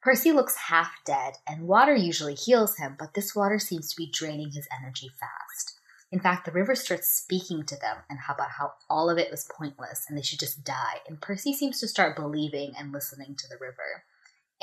[0.00, 4.10] Percy looks half dead, and water usually heals him, but this water seems to be
[4.10, 5.78] draining his energy fast.
[6.10, 9.30] In fact, the river starts speaking to them and how about how all of it
[9.30, 13.34] was pointless and they should just die, and Percy seems to start believing and listening
[13.36, 14.04] to the river.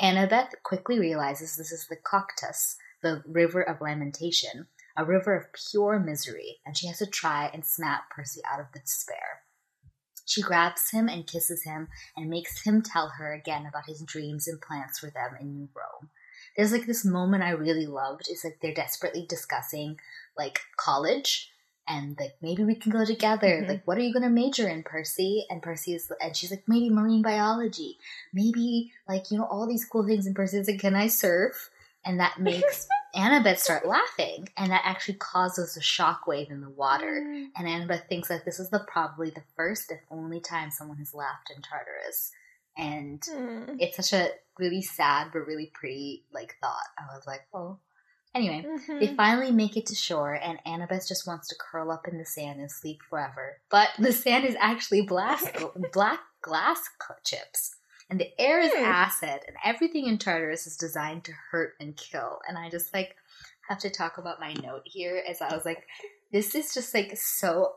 [0.00, 4.66] Annabeth quickly realizes this is the Cocytus, the river of lamentation,
[4.96, 8.72] a river of pure misery, and she has to try and snap Percy out of
[8.72, 9.42] the despair.
[10.26, 14.46] She grabs him and kisses him and makes him tell her again about his dreams
[14.46, 16.10] and plans for them in New Rome.
[16.56, 18.26] There's like this moment I really loved.
[18.28, 19.98] It's like they're desperately discussing
[20.36, 21.52] like college
[21.88, 23.62] and like maybe we can go together.
[23.62, 23.68] Mhm.
[23.68, 25.46] Like, what are you gonna major in, Percy?
[25.48, 27.98] And Percy is and she's like, maybe marine biology,
[28.32, 30.26] maybe like you know all these cool things.
[30.26, 31.70] And Percy's like, can I surf?
[32.04, 37.16] And that makes Annabeth start laughing, and that actually causes a shockwave in the water.
[37.56, 41.14] And Annabeth thinks that this is the probably the first and only time someone has
[41.14, 42.30] laughed in Tartarus.
[42.76, 43.76] And Mm.
[43.80, 46.86] it's such a really sad but really pretty like thought.
[46.98, 47.78] I was like, oh.
[48.34, 49.00] Anyway, Mhm.
[49.00, 52.26] they finally make it to shore, and Annabeth just wants to curl up in the
[52.26, 53.62] sand and sleep forever.
[53.70, 55.40] But the sand is actually black,
[55.94, 56.90] black glass
[57.24, 57.75] chips,
[58.10, 58.84] and the air is Hmm.
[58.84, 62.40] acid, and everything in Tartarus is designed to hurt and kill.
[62.48, 63.16] And I just like
[63.68, 65.86] have to talk about my note here, as I was like,
[66.32, 67.76] this is just like so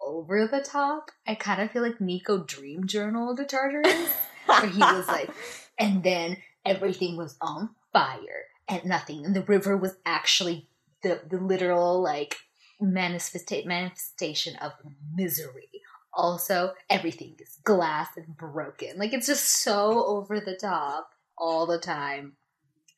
[0.00, 1.10] over the top.
[1.26, 4.08] I kind of feel like Nico dream journal to Tartarus
[4.46, 5.30] where he was like,
[5.78, 10.68] and then everything was on fire and nothing, and the river was actually
[11.02, 12.36] the the literal like
[12.80, 14.72] manifesta- manifestation of
[15.14, 15.68] misery.
[16.12, 18.98] Also, everything is glass and broken.
[18.98, 22.34] Like it's just so over the top all the time.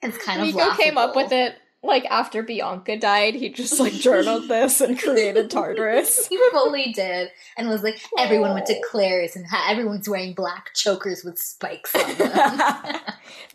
[0.00, 3.34] It's kind of Nico came up with it like after Bianca died.
[3.34, 6.28] He just like journaled this and created Tartarus.
[6.28, 10.74] He fully did, and was like, everyone went to Claire's, and ha- everyone's wearing black
[10.74, 13.00] chokers with spikes on them.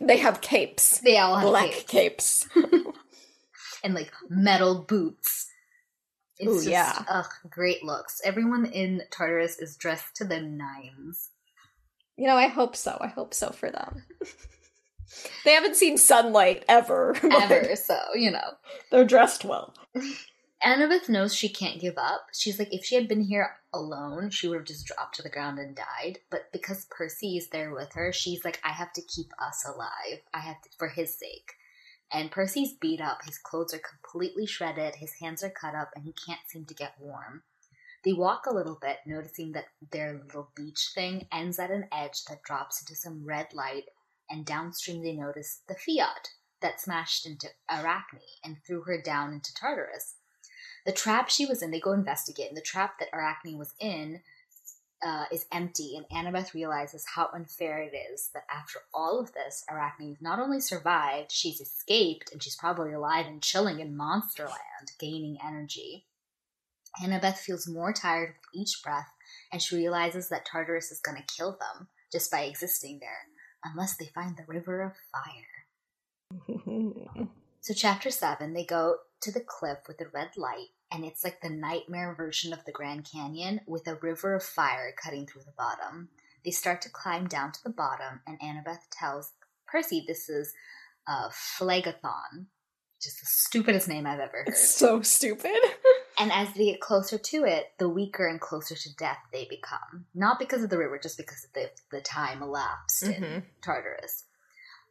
[0.00, 2.48] they have capes, they all have black capes.
[2.48, 2.48] capes.
[3.84, 5.47] and like metal boots.
[6.38, 7.04] It's Ooh, just, yeah.
[7.08, 8.20] ugh, great looks.
[8.24, 11.30] Everyone in Tartarus is dressed to the nines.
[12.16, 12.96] You know, I hope so.
[13.00, 14.04] I hope so for them.
[15.44, 17.16] they haven't seen sunlight ever.
[17.22, 18.54] Ever, so, you know.
[18.90, 19.74] They're dressed well.
[20.64, 22.26] Annabeth knows she can't give up.
[22.32, 25.30] She's like, if she had been here alone, she would have just dropped to the
[25.30, 26.18] ground and died.
[26.30, 30.20] But because Percy is there with her, she's like, I have to keep us alive.
[30.34, 31.52] I have to, for his sake.
[32.12, 33.18] And Percy's beat up.
[33.24, 34.96] His clothes are completely shredded.
[34.96, 37.42] His hands are cut up, and he can't seem to get warm.
[38.04, 42.24] They walk a little bit, noticing that their little beach thing ends at an edge
[42.28, 43.84] that drops into some red light,
[44.30, 49.52] and downstream they notice the Fiat that smashed into Arachne and threw her down into
[49.52, 50.14] Tartarus.
[50.86, 54.22] The trap she was in, they go investigate, and the trap that Arachne was in
[55.04, 59.64] uh, is empty, and Annabeth realizes how unfair it is that after all of this,
[59.70, 65.38] Arachne's not only survived, she's escaped, and she's probably alive and chilling in Monsterland, gaining
[65.44, 66.06] energy.
[67.00, 69.12] Annabeth feels more tired with each breath,
[69.52, 73.26] and she realizes that Tartarus is going to kill them just by existing there,
[73.64, 76.88] unless they find the River of Fire.
[77.60, 81.40] So, chapter seven, they go to the cliff with the red light, and it's like
[81.40, 85.52] the nightmare version of the Grand Canyon with a river of fire cutting through the
[85.56, 86.08] bottom.
[86.44, 89.32] They start to climb down to the bottom, and Annabeth tells
[89.66, 90.54] Percy this is
[91.06, 92.46] a Phlegethon,
[92.96, 94.48] which is the stupidest name I've ever heard.
[94.48, 95.50] It's so stupid.
[96.20, 100.06] And as they get closer to it, the weaker and closer to death they become.
[100.16, 103.42] Not because of the river, just because of the, the time elapsed in Mhm.
[103.62, 104.24] Tartarus.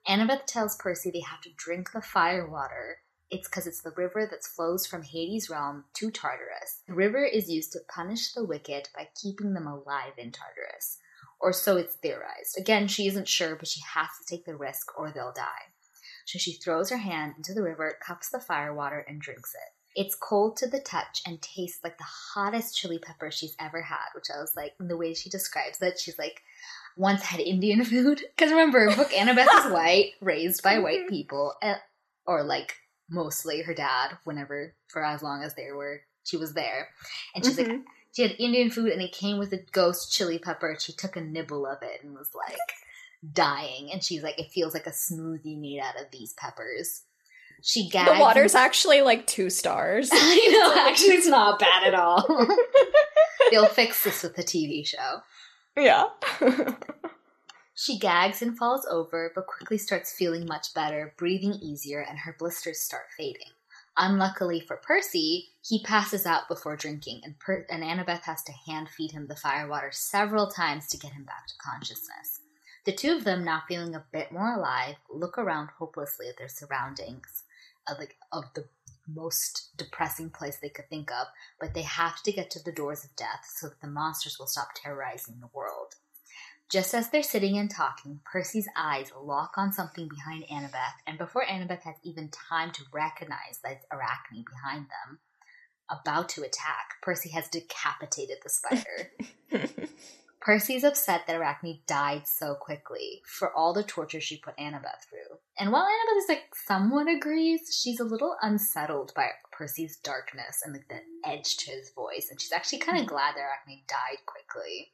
[0.07, 2.99] Annabeth tells Percy they have to drink the fire water.
[3.29, 6.81] It's because it's the river that flows from Hades' realm to Tartarus.
[6.87, 10.99] The river is used to punish the wicked by keeping them alive in Tartarus.
[11.39, 12.57] Or so it's theorized.
[12.57, 15.73] Again, she isn't sure, but she has to take the risk or they'll die.
[16.25, 19.99] So she throws her hand into the river, cups the fire water, and drinks it.
[19.99, 24.09] It's cold to the touch and tastes like the hottest chili pepper she's ever had,
[24.13, 26.41] which I was like, in the way she describes it, she's like,
[26.95, 28.21] once had Indian food.
[28.35, 31.75] Because remember, Book Annabeth is white, raised by white people, eh,
[32.25, 32.75] or like
[33.09, 36.89] mostly her dad, whenever, for as long as they were, she was there.
[37.35, 37.83] And she's like, Mhm.
[38.13, 40.71] she had Indian food and it came with a ghost chili pepper.
[40.71, 42.57] and She took a nibble of it and was like
[43.33, 43.91] dying.
[43.91, 47.03] And she's like, it feels like a smoothie made out of these peppers.
[47.63, 48.11] She gags.
[48.11, 50.09] the water's actually like two stars.
[50.13, 52.27] I know, actually, it's not bad at all.
[53.51, 55.21] They'll fix this with the TV show.
[55.75, 56.05] yeah.
[57.79, 62.35] She gags and falls over, but quickly starts feeling much better, breathing easier, and her
[62.39, 63.51] blisters start fading.
[63.95, 68.89] Unluckily for Percy, he passes out before drinking, and, per- and Annabeth has to hand
[68.89, 72.41] feed him the firewater several times to get him back to consciousness.
[72.85, 76.49] The two of them, now feeling a bit more alive, look around hopelessly at their
[76.49, 77.43] surroundings,
[77.87, 78.65] of, like of the
[79.07, 81.27] most depressing place they could think of,
[81.59, 84.47] but they have to get to the doors of death so that the monsters will
[84.47, 85.93] stop terrorizing the world.
[86.69, 91.45] Just as they're sitting and talking, Percy's eyes lock on something behind Annabeth, and before
[91.45, 95.19] Annabeth has even time to recognize that it's Arachne behind them,
[95.89, 99.87] about to attack, Percy has decapitated the spider.
[100.41, 105.37] Percy's upset that Arachne died so quickly for all the torture she put Annabeth through.
[105.57, 110.73] And while Annabeth is like somewhat agrees, she's a little unsettled by Percy's darkness and
[110.73, 113.15] like the edge to his voice, and she's actually kind of mm-hmm.
[113.15, 114.91] glad that Arachne died quickly.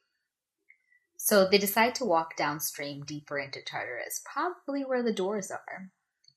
[1.26, 5.90] So they decide to walk downstream deeper into Tartarus, probably where the doors are.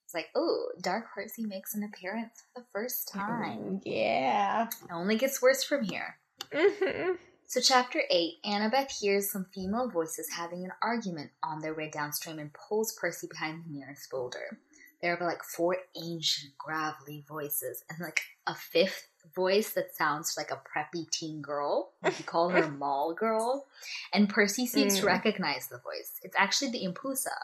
[0.05, 3.81] It's like, oh, Dark Percy makes an appearance for the first time.
[3.85, 4.69] yeah.
[4.69, 6.19] It only gets worse from here.
[6.55, 7.15] hmm
[7.49, 12.39] So, chapter 8 Annabeth hears some female voices having an argument on their way downstream
[12.39, 14.61] and pulls Percy behind the nearest boulder.
[15.03, 20.51] There are like four ancient, gravelly voices, and like a fifth voice that sounds like
[20.51, 21.93] a preppy teen girl.
[22.05, 23.67] You call her Mall Girl.
[24.13, 25.07] And Percy seems to Mm.
[25.09, 26.13] recognize the voice.
[26.23, 27.35] It's actually the Empousa.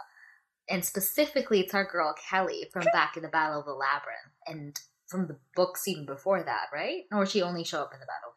[0.68, 4.33] And specifically, it's our girl Kelly from back in the Battle of the Labyrinth.
[4.47, 7.03] And from the books even before that, right?
[7.12, 8.37] Or she only show up in the Battle of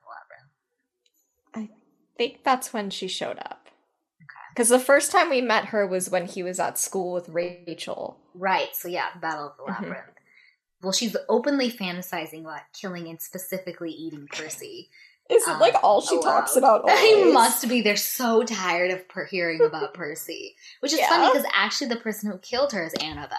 [1.54, 1.72] the Labyrinth?
[1.74, 3.70] I think that's when she showed up.
[4.54, 8.18] Because the first time we met her was when he was at school with Rachel.
[8.34, 9.82] Right, so yeah, Battle of the Mhm.
[9.82, 10.15] Labyrinth.
[10.86, 14.90] Well, she's openly fantasizing about killing and specifically eating Percy.
[15.30, 16.24] Is it Um, like all she aloud.
[16.32, 16.84] talks about?
[16.88, 17.82] I must be.
[17.82, 21.10] They're so tired of per- hearing about Percy, which is Yeah.
[21.10, 23.38] funny because actually the person who killed her is Annabeth.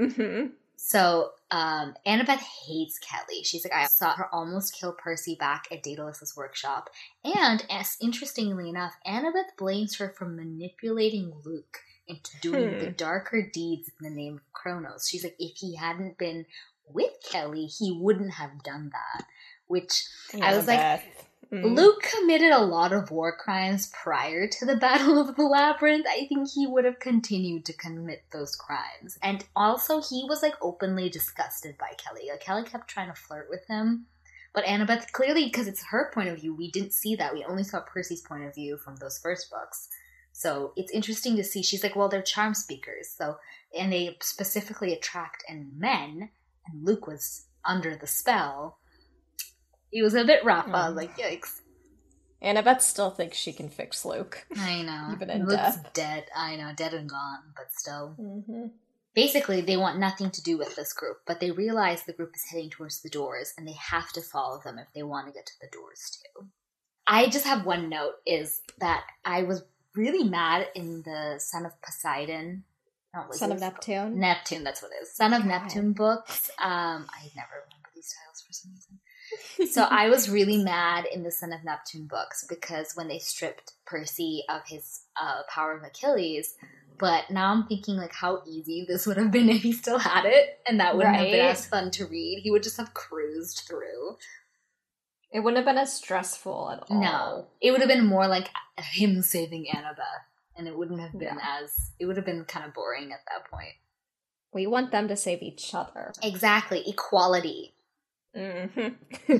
[0.00, 0.52] Mhm.
[0.76, 3.42] So um, Annabeth hates Kelly.
[3.42, 6.90] She's like, I saw her almost kill Percy back at Daedalus's workshop.
[7.24, 12.78] And as interestingly enough, Annabeth blames her for manipulating Luke into doing Hmm.
[12.78, 15.08] the darker deeds in the name of Kronos.
[15.08, 16.46] She's like, if he hadn't been
[16.88, 19.26] with Kelly, he wouldn't have done that.
[19.66, 20.04] Which
[20.40, 21.02] I was like,
[21.50, 21.74] Mm.
[21.76, 26.04] Luke committed a lot of war crimes prior to the Battle of the Labyrinth.
[26.06, 29.18] I think he would have continued to commit those crimes.
[29.22, 32.28] And also, he was like openly disgusted by Kelly.
[32.30, 34.08] Like, Kelly kept trying to flirt with him.
[34.52, 37.32] But Annabeth, clearly, because it's her point of view, we didn't see that.
[37.32, 39.88] We only saw Percy's point of view from those first books.
[40.38, 41.64] So it's interesting to see.
[41.64, 43.08] She's like, well, they're charm speakers.
[43.10, 43.38] So,
[43.76, 46.30] and they specifically attract and men.
[46.64, 48.78] And Luke was under the spell.
[49.90, 50.68] He was a bit rough.
[50.68, 50.96] I was Mm.
[50.96, 51.62] like, yikes.
[52.40, 54.46] Annabeth still thinks she can fix Luke.
[54.56, 55.08] I know.
[55.12, 55.90] Even in Luke's death.
[55.92, 56.26] dead.
[56.36, 58.14] I know, dead and gone, but still.
[58.20, 58.66] Mm-hmm.
[59.14, 62.44] Basically, they want nothing to do with this group, but they realize the group is
[62.48, 65.46] heading towards the doors, and they have to follow them if they want to get
[65.46, 66.46] to the doors too.
[67.08, 69.64] I just have one note: is that I was
[69.98, 72.64] really mad in the Son of Poseidon.
[73.14, 74.18] No, Son of Neptune.
[74.20, 75.12] Neptune, that's what it is.
[75.14, 75.48] Son of God.
[75.48, 76.50] Neptune books.
[76.62, 79.72] Um, I never remember these titles for some reason.
[79.72, 83.72] so I was really mad in the Son of Neptune books because when they stripped
[83.86, 86.54] Percy of his uh, power of Achilles,
[86.98, 90.24] but now I'm thinking like how easy this would have been if he still had
[90.26, 91.50] it, and that wouldn't have been Right.
[91.50, 92.40] as fun to read.
[92.42, 94.16] He would just have cruised through.
[95.32, 97.00] It wouldn't have been as stressful at all.
[97.00, 98.48] No, it would have been more like
[98.78, 100.24] him saving Annabeth,
[100.56, 101.58] and it wouldn't have been Yeah.
[101.62, 101.92] as.
[101.98, 103.74] It would have been kind of boring at that point.
[104.52, 106.12] We want them to save each other.
[106.22, 107.74] Exactly, equality.
[108.34, 108.66] hmm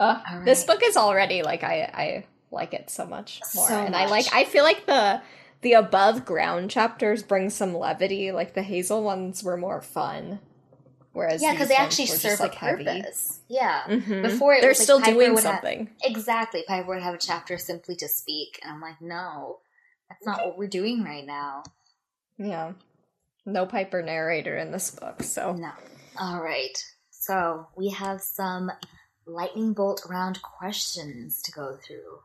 [0.00, 3.74] uh, All This book is already like I I like it so much more, So
[3.74, 4.26] and I like.
[4.32, 5.20] I feel like the
[5.62, 8.30] the above ground chapters bring some levity.
[8.30, 10.38] Like the Hazel ones were more fun,
[11.18, 12.84] whereas Yeah, because they actually serve like a heavy.
[12.84, 13.40] purpose.
[13.48, 13.82] Yeah.
[13.88, 14.22] Mhm.
[14.22, 15.90] Before it they're was still Piper doing would have- something.
[16.02, 16.64] Exactly.
[16.66, 19.60] Piper would have a chapter simply to speak, and I'm like, no,
[20.08, 21.64] that's not what we're doing right now.
[22.38, 22.72] Yeah,
[23.44, 25.72] no Piper narrator in this book, so No.
[26.18, 26.76] All right.
[27.10, 28.70] So we have some
[29.26, 32.20] lightning bolt round questions to go through.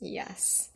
[0.00, 0.70] Yes.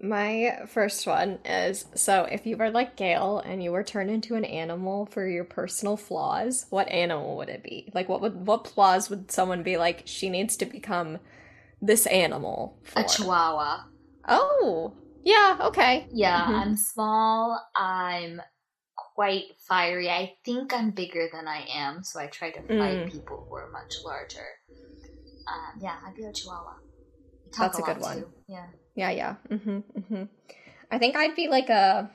[0.00, 4.36] My first one is so if you were like Gale and you were turned into
[4.36, 7.90] an animal for your personal flaws, what animal would it be?
[7.94, 11.18] Like what would what flaws would someone be like she needs to become
[11.82, 13.00] this animal for?
[13.00, 13.80] A chihuahua.
[14.28, 14.94] Oh.
[15.24, 16.06] Yeah, okay.
[16.12, 16.60] Yeah, Mhm.
[16.62, 17.60] I'm small.
[17.76, 18.40] I'm
[18.96, 20.08] quite fiery.
[20.08, 23.10] I think I'm bigger than I am, so I try to fight Mm.
[23.10, 24.46] people who are much larger.
[25.48, 26.76] Um, yeah, I'd be a chihuahua.
[27.58, 28.18] That's a good one.
[28.18, 28.32] too.
[28.46, 28.66] Yeah.
[28.98, 29.34] Yeah, yeah.
[29.48, 29.84] Mhm.
[29.96, 30.28] Mhm.
[30.90, 32.10] I think I'd be like a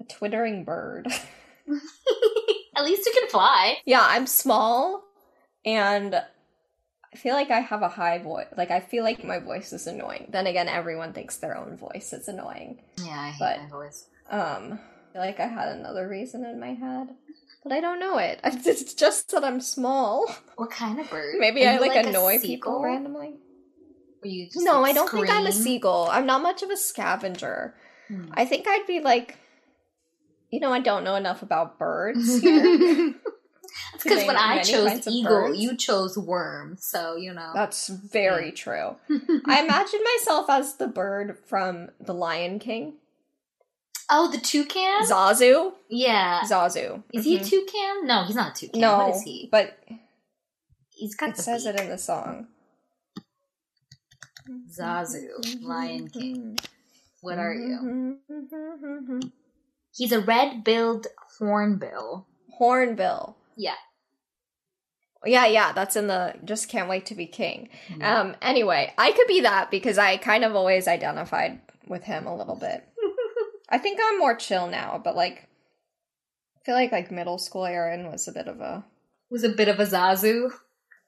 [0.00, 1.06] a twittering bird.
[2.76, 3.76] At least you can fly.
[3.84, 5.04] Yeah, I'm small
[5.66, 8.46] and I feel like I have a high voice.
[8.56, 10.28] Like I feel like my voice is annoying.
[10.30, 12.80] Then again, everyone thinks their own voice is annoying.
[12.96, 14.06] Yeah, I hate But- my voice.
[14.30, 17.08] Um, I feel like I had another reason in my head,
[17.62, 18.40] but I don't know it.
[18.44, 20.26] It's just that I'm small.
[20.56, 21.34] What kind of bird?
[21.38, 23.34] Maybe Are I you like, annoy people randomly.
[24.24, 26.08] You just, No, like, I don't think I'm a seagull.
[26.10, 27.74] I'm not much of a scavenger.
[28.08, 28.26] Hmm.
[28.34, 29.36] I think I'd be like,
[30.50, 32.40] you know, I don't know enough about birds.
[32.42, 36.76] That's because when I chose eagle, you chose worm.
[36.78, 37.52] So you know.
[37.54, 38.96] That's very true.
[39.46, 42.94] I imagine myself as the bird from The Lion King.
[44.10, 45.02] oh, the toucan.
[45.08, 45.72] Zazu.
[45.88, 46.42] yeah.
[46.42, 47.02] Zazu.
[47.14, 48.06] Is he a toucan?
[48.06, 48.80] No, he's not a toucan.
[48.80, 49.48] No, What is he?
[49.50, 49.78] but
[50.90, 51.74] He's got it says beak.
[51.74, 52.46] it in the song.
[54.70, 56.58] Zazu, Lion King.
[57.20, 58.18] What are you?
[59.94, 61.06] He's a red-billed
[61.38, 62.26] hornbill.
[62.50, 63.36] Hornbill.
[63.56, 63.74] Yeah.
[65.24, 67.68] Yeah, yeah, that's in the just can't wait to be king.
[67.88, 68.02] Mhm.
[68.02, 72.34] Um anyway, I could be that because I kind of always identified with him a
[72.36, 72.84] little bit.
[73.68, 75.46] I think I'm more chill now, but like
[76.56, 78.84] I feel like like middle school Aaron was a bit of a
[79.30, 80.50] Was a bit of a Zazu.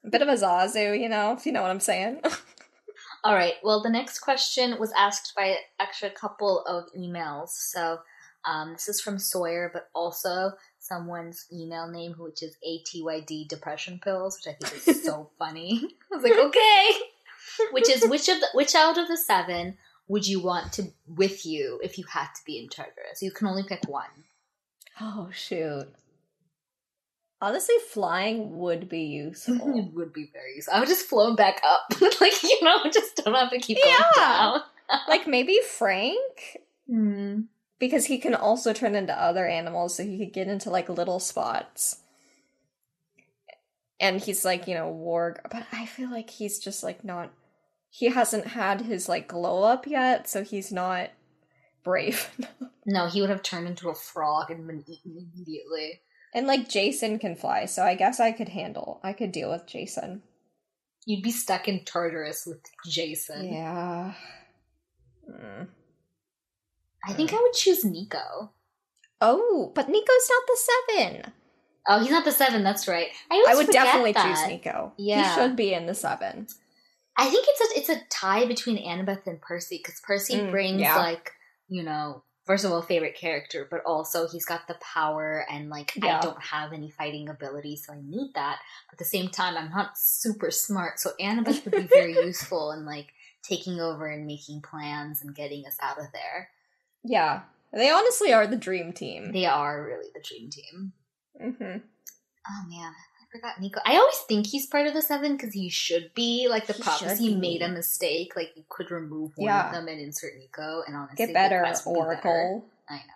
[0.05, 2.21] a bit of a Zazu, you know, if you know what I'm saying.
[3.25, 3.55] All right.
[3.63, 7.49] Well, the next question was asked by actually a couple of emails.
[7.49, 7.97] So
[8.45, 14.37] um, this is from Sawyer, but also someone's email name, which is ATYD Depression Pills,
[14.37, 15.81] which I think is so funny.
[16.13, 16.89] I was like, okay.
[17.71, 21.47] Which is which of the, which out of the seven would you want to with
[21.47, 23.23] you if you had to be in Tartarus?
[23.23, 24.25] You can only pick one.
[25.01, 25.87] oh shoot.
[27.45, 29.77] Honestly, flying would be useful.
[29.77, 30.73] it would be very useful.
[30.73, 31.81] I would just flown back up,
[32.21, 34.11] like you know, just don't have to keep going Yeah.
[34.15, 34.61] down.
[35.07, 36.57] like maybe Frank?
[36.89, 37.41] Hmm.
[37.77, 41.19] Because he can also turn into other animals, so he could get into like little
[41.19, 41.97] spots.
[43.99, 47.31] And he's like, you know, warg, but I feel like he's just like not.
[47.89, 51.11] He hasn't had his like glow up yet, so he's not
[51.83, 52.29] brave.
[52.85, 56.01] No, he would have turned into a frog and been eaten immediately.
[56.35, 58.99] And like Jason can fly, so I guess I could handle.
[59.03, 60.21] I could deal with Jason.
[61.07, 63.51] You'd be stuck in Tartarus with Jason.
[63.51, 64.13] Yeah.
[65.29, 65.67] Mm.
[67.07, 68.51] I think I would choose Nico.
[69.21, 71.33] Oh, but Nico's not the seven.
[71.87, 72.63] Oh, he's not the seven.
[72.63, 73.07] That's right.
[73.31, 74.25] I, I would definitely that.
[74.35, 74.93] choose Nico.
[74.97, 75.29] Yeah.
[75.29, 76.47] He should be in the seven.
[77.17, 80.81] I think it's a it's a tie between Annabeth and Percy because Percy Mm, brings
[80.81, 80.97] yeah.
[80.97, 81.31] like
[81.69, 85.93] you know first of all favorite character, but also he's got the power and like
[85.95, 86.19] Yeah.
[86.19, 88.59] I don't have any fighting ability, so I need that.
[88.87, 92.71] But at the same time, I'm not super smart, so Annabeth would be very useful
[92.71, 93.07] in like
[93.43, 96.49] taking over and making plans and getting us out of there.
[97.03, 97.41] Yeah.
[97.73, 99.31] They honestly are the dream team.
[99.31, 100.93] They are really the dream team.
[101.41, 101.77] Mm-hmm.
[102.47, 102.93] Oh man,
[103.35, 103.79] forgot Nico.
[103.85, 106.47] I always think he's part of the seven because he should be.
[106.49, 108.35] Like the He he made a mistake.
[108.35, 109.67] Like you could remove one Yeah.
[109.67, 112.61] of them and insert Nico, and honestly, Get the better, would be better.
[112.89, 113.13] I know.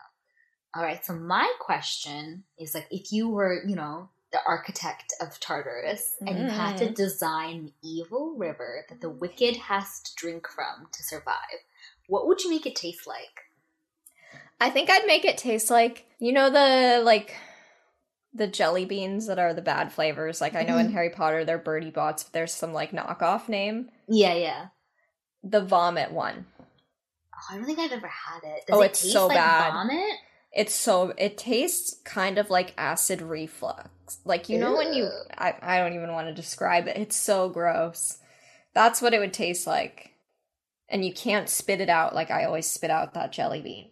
[0.76, 5.40] All right, so my question is like, if you were, you know, the architect of
[5.40, 6.96] Tartarus, and you had to Mm.
[6.96, 11.64] design an evil river that the wicked has to drink from to survive,
[12.08, 13.46] what would you make it taste like?
[14.62, 17.36] I think I'd make it taste like you know the like
[18.34, 20.42] the jelly beans that are the bad flavors.
[20.42, 20.96] Like I know in mm-hmm.
[20.96, 23.90] Harry Potter they're Bertie Bott's, but there's some like knockoff name.
[24.08, 24.68] Yeah, yeah.
[25.44, 26.46] The vomit one.
[27.34, 28.68] Oh, I don't think I've ever had it.
[28.68, 29.74] Does Oh, it it's taste so like bad.
[29.74, 30.16] vomit?
[30.52, 33.90] It's so it tastes kind of like acid reflux.
[34.26, 36.98] Like you know when you I I don't even want to describe it.
[36.98, 38.18] It's so gross.
[38.74, 40.12] That's what it would taste like.
[40.88, 43.90] And you can't spit it out like I always spit out that jelly bean.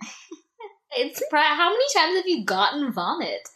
[0.96, 3.48] It's how many times have you gotten vomit?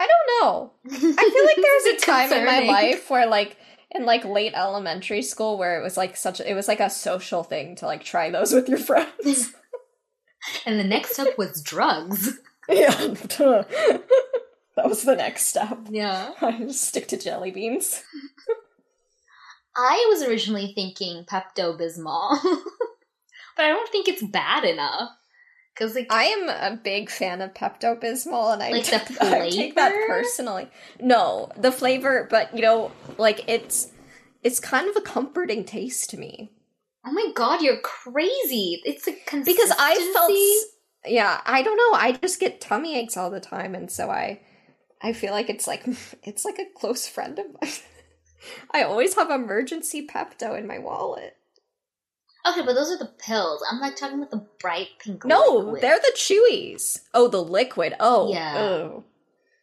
[0.00, 0.72] I don't know.
[0.86, 3.56] I feel like there was a time in my life where like
[3.90, 7.42] in like late elementary school where it was like such it was like a social
[7.42, 9.52] thing to like try those with your friends.
[10.66, 12.38] and the next step was drugs.
[12.68, 12.90] yeah.
[12.90, 14.04] that
[14.84, 15.78] was the next step.
[15.90, 16.32] Yeah.
[16.40, 18.02] I just stick to jelly beans.
[19.76, 22.38] I was originally thinking Pepto Bismol,
[23.56, 25.10] but I don't think it's bad enough.
[25.74, 29.50] Because like I am a big fan of Pepto Bismol, and I, Like the I
[29.50, 30.68] take that personally.
[31.00, 33.88] No, the flavor, but you know, like it's
[34.42, 36.50] it's kind of a comforting taste to me
[37.04, 38.80] oh my god, you're crazy!
[38.84, 39.52] It's a consistency.
[39.52, 43.74] because I felt, yeah, I don't know, I just get tummy aches all the time,
[43.74, 44.40] and so I
[45.02, 45.86] I feel like it's like
[46.22, 47.72] it's like a close friend of mine.
[48.72, 51.36] I always have emergency Pepto in my wallet.
[52.46, 53.62] Okay, but those are the pills.
[53.70, 55.24] I'm like talking about the bright pink.
[55.24, 55.82] No, liquid.
[55.82, 57.00] they're the chewies.
[57.12, 57.94] Oh, the liquid.
[58.00, 58.54] Oh, Yeah.
[58.58, 59.04] oh.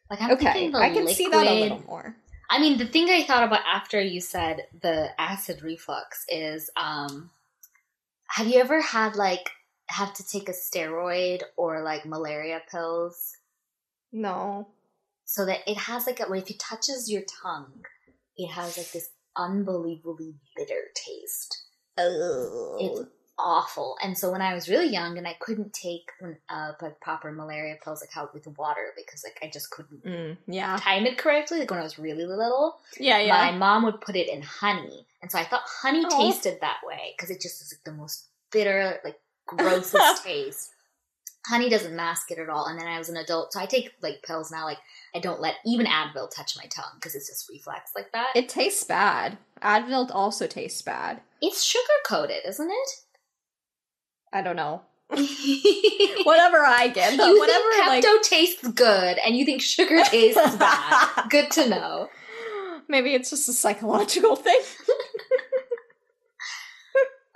[0.10, 1.16] like I'm Okay, thinking the I can liquid.
[1.16, 2.16] see that a little more.
[2.50, 7.30] I mean, the thing I thought about after you said the acid reflux is, um,
[8.30, 9.50] have you ever had like
[9.90, 13.34] have to take a steroid or like malaria pills
[14.14, 14.68] No.
[15.26, 17.84] so that it has like a, if it touches your tongue,
[18.38, 21.64] it has like this unbelievably bitter taste.
[21.98, 22.78] Oh.
[22.80, 23.98] It's awful.
[24.02, 26.10] And so when I was really young and I couldn't take
[26.50, 30.38] uh, like proper malaria pills like how with water because like I just couldn't Mm,
[30.48, 30.78] yeah.
[30.78, 32.80] time it correctly like when I was really little.
[33.00, 36.10] Yeah, My mom would put it in honey, and so I thought honey Aw.
[36.32, 40.72] tasted that way because it just is like the most bitter, like grossest taste.
[41.46, 42.66] Honey doesn't mask it at all.
[42.66, 44.66] And then I was an adult, so I take like pills now.
[44.66, 44.80] Like
[45.16, 48.32] I don't let even Advil touch my tongue because it's just reflex like that.
[48.36, 49.38] It tastes bad.
[49.62, 51.22] Advil also tastes bad.
[51.42, 52.90] it's sugar coated, isn't it?
[54.34, 54.82] I don't know.
[55.10, 60.56] Whatever I get, but think whatever like Pepto tastes good, and you think sugar tastes
[60.58, 61.24] bad.
[61.30, 62.10] Good to know.
[62.90, 64.60] maybe it's just a psychological thing.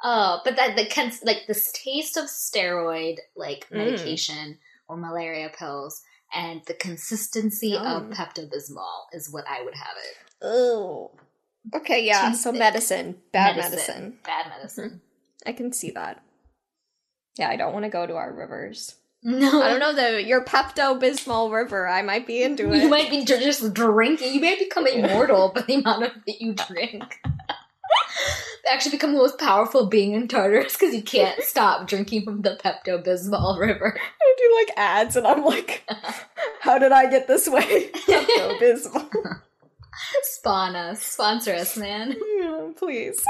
[0.04, 3.78] Oh, but that the cons- like this taste of steroid like Mm.
[3.78, 4.58] medication
[4.88, 6.02] or malaria pills
[6.34, 8.12] and the consistency of Yum.
[8.12, 10.18] Pepto Bismol is what I would have it.
[10.42, 11.12] Oh.
[11.76, 12.32] Okay, yeah.
[12.32, 14.18] So medicine, bad medicine.
[14.24, 14.90] Bad medicine.
[14.90, 15.50] Mm-hmm.
[15.50, 16.24] I can see that.
[17.38, 18.96] Yeah, I don't want to go to our rivers.
[19.24, 21.88] No, I don't know the your Pepto Bismol river.
[21.88, 22.82] I might be into it.
[22.82, 24.34] You might be just drinking.
[24.34, 27.20] You may become immortal by the amount of that you drink.
[28.72, 32.58] Actually, become the most powerful being in Tartarus because you can't stop drinking from the
[32.64, 34.00] Pepto Bismol river.
[34.00, 35.84] I do like ads, and I'm like,
[36.62, 37.92] how did I get this way?
[37.92, 39.42] Pepto Bismol.
[40.24, 42.16] Spawn us, sponsor us, man.
[42.40, 43.24] Yeah, please.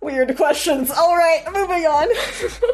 [0.00, 0.90] Weird questions.
[0.90, 2.08] All right, moving on.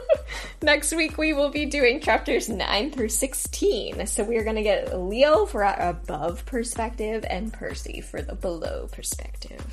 [0.62, 4.07] Next week we will be doing chapters 9 through 16.
[4.09, 8.88] So we're going to get Leo for our above perspective and Percy for the below
[8.91, 9.64] perspective.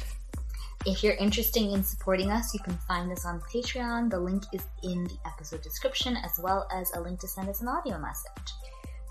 [0.85, 4.11] If you're interested in supporting us, you can find us on Patreon.
[4.11, 7.61] The link is in the episode description, as well as a link to send us
[7.61, 8.53] an audio message.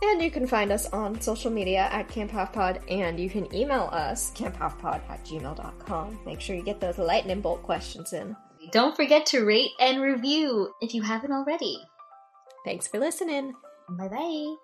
[0.03, 3.53] And you can find us on social media at Camp Half Pod, and you can
[3.55, 6.19] email us, camphalfpod at gmail.com.
[6.27, 8.37] Make sure you get those lightning bolt questions in.
[8.73, 11.79] Don't forget to rate and review if you haven't already.
[12.65, 13.55] Thanks for listening.
[13.89, 14.57] Bye bye.